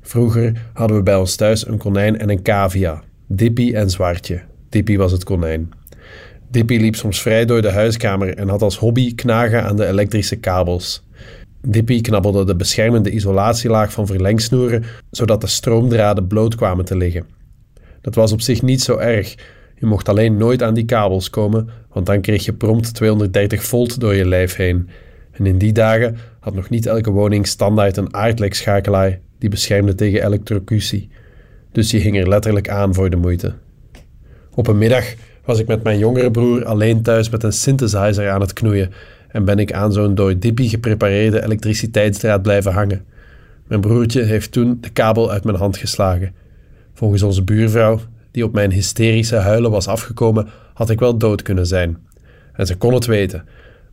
Vroeger 0.00 0.52
hadden 0.72 0.96
we 0.96 1.02
bij 1.02 1.16
ons 1.16 1.36
thuis 1.36 1.66
een 1.66 1.78
konijn 1.78 2.18
en 2.18 2.30
een 2.30 2.42
cavia, 2.42 3.02
Dippy 3.26 3.72
en 3.74 3.90
Zwartje. 3.90 4.42
Dippy 4.68 4.96
was 4.96 5.12
het 5.12 5.24
konijn. 5.24 5.70
Dippy 6.50 6.76
liep 6.76 6.94
soms 6.94 7.22
vrij 7.22 7.44
door 7.44 7.62
de 7.62 7.70
huiskamer 7.70 8.34
en 8.34 8.48
had 8.48 8.62
als 8.62 8.78
hobby 8.78 9.14
knagen 9.14 9.64
aan 9.64 9.76
de 9.76 9.86
elektrische 9.86 10.36
kabels. 10.36 11.04
Dippy 11.60 12.00
knabbelde 12.00 12.44
de 12.44 12.56
beschermende 12.56 13.10
isolatielaag 13.10 13.92
van 13.92 14.06
verlengsnoeren, 14.06 14.84
zodat 15.10 15.40
de 15.40 15.46
stroomdraden 15.46 16.26
bloot 16.26 16.54
kwamen 16.54 16.84
te 16.84 16.96
liggen. 16.96 17.26
Dat 18.00 18.14
was 18.14 18.32
op 18.32 18.40
zich 18.40 18.62
niet 18.62 18.82
zo 18.82 18.96
erg. 18.96 19.34
Je 19.84 19.90
mocht 19.90 20.08
alleen 20.08 20.36
nooit 20.36 20.62
aan 20.62 20.74
die 20.74 20.84
kabels 20.84 21.30
komen, 21.30 21.68
want 21.92 22.06
dan 22.06 22.20
kreeg 22.20 22.44
je 22.44 22.52
prompt 22.52 22.94
230 22.94 23.64
volt 23.64 24.00
door 24.00 24.14
je 24.14 24.28
lijf 24.28 24.56
heen. 24.56 24.88
En 25.30 25.46
in 25.46 25.58
die 25.58 25.72
dagen 25.72 26.16
had 26.40 26.54
nog 26.54 26.68
niet 26.68 26.86
elke 26.86 27.10
woning 27.10 27.46
standaard 27.46 27.96
een 27.96 28.14
aardlekschakelaar 28.14 29.18
die 29.38 29.48
beschermde 29.48 29.94
tegen 29.94 30.24
elektrocutie. 30.24 31.08
Dus 31.72 31.90
je 31.90 31.98
hing 31.98 32.18
er 32.18 32.28
letterlijk 32.28 32.68
aan 32.68 32.94
voor 32.94 33.10
de 33.10 33.16
moeite. 33.16 33.54
Op 34.54 34.66
een 34.66 34.78
middag 34.78 35.04
was 35.44 35.58
ik 35.58 35.66
met 35.66 35.82
mijn 35.82 35.98
jongere 35.98 36.30
broer 36.30 36.64
alleen 36.64 37.02
thuis 37.02 37.30
met 37.30 37.42
een 37.42 37.52
synthesizer 37.52 38.30
aan 38.30 38.40
het 38.40 38.52
knoeien 38.52 38.92
en 39.28 39.44
ben 39.44 39.58
ik 39.58 39.72
aan 39.72 39.92
zo'n 39.92 40.14
door 40.14 40.38
Dippy 40.38 40.68
geprepareerde 40.68 41.42
elektriciteitsdraad 41.42 42.42
blijven 42.42 42.72
hangen. 42.72 43.04
Mijn 43.66 43.80
broertje 43.80 44.22
heeft 44.22 44.52
toen 44.52 44.78
de 44.80 44.90
kabel 44.90 45.30
uit 45.30 45.44
mijn 45.44 45.56
hand 45.56 45.76
geslagen. 45.76 46.34
Volgens 46.94 47.22
onze 47.22 47.42
buurvrouw, 47.42 48.00
die 48.34 48.44
op 48.44 48.52
mijn 48.52 48.72
hysterische 48.72 49.36
huilen 49.36 49.70
was 49.70 49.86
afgekomen, 49.86 50.48
had 50.72 50.90
ik 50.90 50.98
wel 50.98 51.18
dood 51.18 51.42
kunnen 51.42 51.66
zijn. 51.66 51.96
En 52.52 52.66
ze 52.66 52.76
kon 52.76 52.94
het 52.94 53.06
weten, 53.06 53.44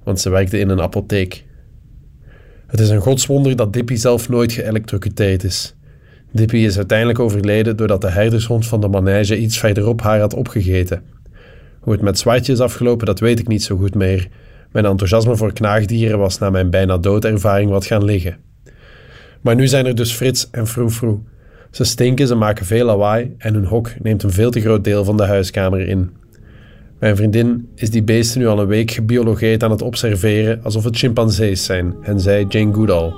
want 0.03 0.19
ze 0.19 0.29
werkte 0.29 0.59
in 0.59 0.69
een 0.69 0.81
apotheek. 0.81 1.45
Het 2.67 2.79
is 2.79 2.89
een 2.89 3.01
godswonder 3.01 3.55
dat 3.55 3.73
Dippy 3.73 3.95
zelf 3.95 4.29
nooit 4.29 4.51
geëlectrocuteerd 4.51 5.43
is. 5.43 5.75
Dippy 6.31 6.57
is 6.57 6.77
uiteindelijk 6.77 7.19
overleden 7.19 7.77
doordat 7.77 8.01
de 8.01 8.09
herdershond 8.09 8.67
van 8.67 8.81
de 8.81 8.87
manege 8.87 9.37
iets 9.37 9.59
verderop 9.59 10.01
haar 10.01 10.19
had 10.19 10.33
opgegeten. 10.33 11.03
Hoe 11.79 11.93
het 11.93 12.01
met 12.01 12.19
Zwartje 12.19 12.51
is 12.51 12.59
afgelopen, 12.59 13.05
dat 13.05 13.19
weet 13.19 13.39
ik 13.39 13.47
niet 13.47 13.63
zo 13.63 13.77
goed 13.77 13.95
meer. 13.95 14.27
Mijn 14.71 14.85
enthousiasme 14.85 15.35
voor 15.35 15.53
knaagdieren 15.53 16.19
was 16.19 16.37
na 16.37 16.49
mijn 16.49 16.69
bijna 16.69 16.97
doodervaring 16.97 17.69
wat 17.69 17.85
gaan 17.85 18.03
liggen. 18.03 18.37
Maar 19.41 19.55
nu 19.55 19.67
zijn 19.67 19.85
er 19.85 19.95
dus 19.95 20.11
Frits 20.11 20.49
en 20.51 20.67
Froe 20.67 21.19
Ze 21.71 21.83
stinken, 21.83 22.27
ze 22.27 22.35
maken 22.35 22.65
veel 22.65 22.85
lawaai 22.85 23.35
en 23.37 23.53
hun 23.53 23.65
hok 23.65 23.89
neemt 24.01 24.23
een 24.23 24.31
veel 24.31 24.51
te 24.51 24.61
groot 24.61 24.83
deel 24.83 25.03
van 25.03 25.17
de 25.17 25.25
huiskamer 25.25 25.87
in. 25.87 26.09
Mijn 26.99 27.15
vriendin 27.15 27.69
is 27.75 27.89
die 27.89 28.03
beesten 28.03 28.39
nu 28.39 28.47
al 28.47 28.59
een 28.59 28.67
week 28.67 28.91
gebiologeerd 28.91 29.63
aan 29.63 29.71
het 29.71 29.81
observeren 29.81 30.63
alsof 30.63 30.83
het 30.83 30.97
chimpansees 30.97 31.65
zijn 31.65 31.95
en 32.01 32.19
zij 32.19 32.45
Jane 32.49 32.73
Goodall. 32.73 33.13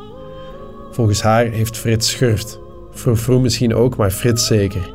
Volgens 0.92 1.22
haar 1.22 1.46
heeft 1.46 1.78
Frits 1.78 2.10
schurft. 2.10 2.60
Froe 2.92 3.42
misschien 3.42 3.76
ook, 3.76 3.98
maar 3.98 4.12
Frits 4.12 4.48
zeker. 4.48 4.94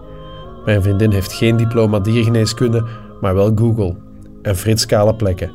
Mijn 0.65 0.83
vriendin 0.83 1.11
heeft 1.11 1.33
geen 1.33 1.57
diploma 1.57 1.99
diergeneeskunde, 1.99 2.85
maar 3.21 3.35
wel 3.35 3.53
Google. 3.55 3.97
En 4.43 4.57
Frits 4.57 4.87
kale 4.87 5.15
plekken. 5.15 5.51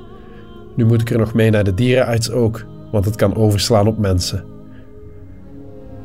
Nu 0.75 0.85
moet 0.85 1.01
ik 1.01 1.09
er 1.09 1.17
nog 1.17 1.33
mee 1.33 1.49
naar 1.49 1.63
de 1.63 1.73
dierenarts 1.73 2.31
ook, 2.31 2.65
want 2.91 3.05
het 3.05 3.15
kan 3.15 3.35
overslaan 3.35 3.87
op 3.87 3.97
mensen. 3.97 4.52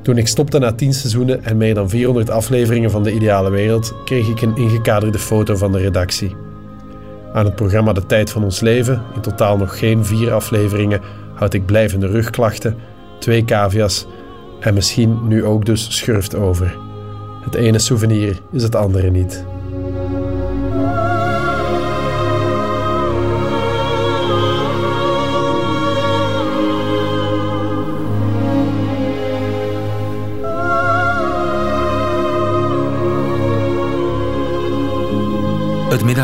Toen 0.09 0.19
ik 0.19 0.29
stopte 0.29 0.59
na 0.59 0.73
10 0.73 0.95
seizoenen 0.95 1.45
en 1.45 1.57
meer 1.57 1.75
dan 1.75 1.89
400 1.89 2.31
afleveringen 2.31 2.91
van 2.91 3.03
De 3.03 3.13
Ideale 3.13 3.51
Wereld, 3.51 3.95
kreeg 4.05 4.29
ik 4.29 4.41
een 4.41 4.57
ingekaderde 4.57 5.19
foto 5.19 5.57
van 5.57 5.73
de 5.73 5.79
redactie. 5.79 6.37
Aan 7.33 7.45
het 7.45 7.55
programma 7.55 7.93
De 7.93 8.07
Tijd 8.07 8.31
van 8.31 8.45
ons 8.45 8.61
Leven, 8.61 9.03
in 9.15 9.21
totaal 9.21 9.57
nog 9.57 9.79
geen 9.79 10.05
vier 10.05 10.33
afleveringen, 10.33 11.01
houd 11.35 11.55
ik 11.55 11.67
blijvende 11.67 12.07
rugklachten, 12.07 12.77
twee 13.19 13.45
cavia's 13.45 14.07
en 14.61 14.75
misschien 14.75 15.19
nu 15.27 15.45
ook 15.45 15.65
dus 15.65 15.97
schurft 15.97 16.35
over. 16.35 16.77
Het 17.45 17.55
ene 17.55 17.79
souvenir 17.79 18.41
is 18.53 18.63
het 18.63 18.77
andere 18.77 19.11
niet. 19.11 19.45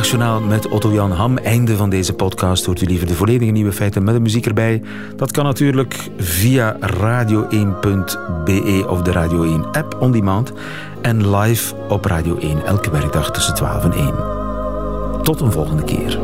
Middagjournaal 0.04 0.48
met 0.48 0.68
Otto-Jan 0.68 1.12
Ham. 1.12 1.38
Einde 1.38 1.76
van 1.76 1.90
deze 1.90 2.12
podcast. 2.12 2.64
Hoort 2.64 2.80
u 2.80 2.86
liever 2.86 3.06
de 3.06 3.14
volledige 3.14 3.50
nieuwe 3.50 3.72
feiten 3.72 4.04
met 4.04 4.14
de 4.14 4.20
muziek 4.20 4.46
erbij? 4.46 4.82
Dat 5.16 5.30
kan 5.30 5.44
natuurlijk 5.44 6.10
via 6.16 6.76
radio1.be 6.80 8.84
of 8.88 9.02
de 9.02 9.12
Radio 9.12 9.42
1 9.42 9.64
app 9.72 9.96
on 10.00 10.12
demand. 10.12 10.52
En 11.02 11.36
live 11.36 11.74
op 11.88 12.04
Radio 12.04 12.36
1 12.36 12.64
elke 12.64 12.90
werkdag 12.90 13.30
tussen 13.30 13.54
12 13.54 13.84
en 13.84 13.92
1. 13.92 14.14
Tot 15.22 15.40
een 15.40 15.52
volgende 15.52 15.84
keer. 15.84 16.18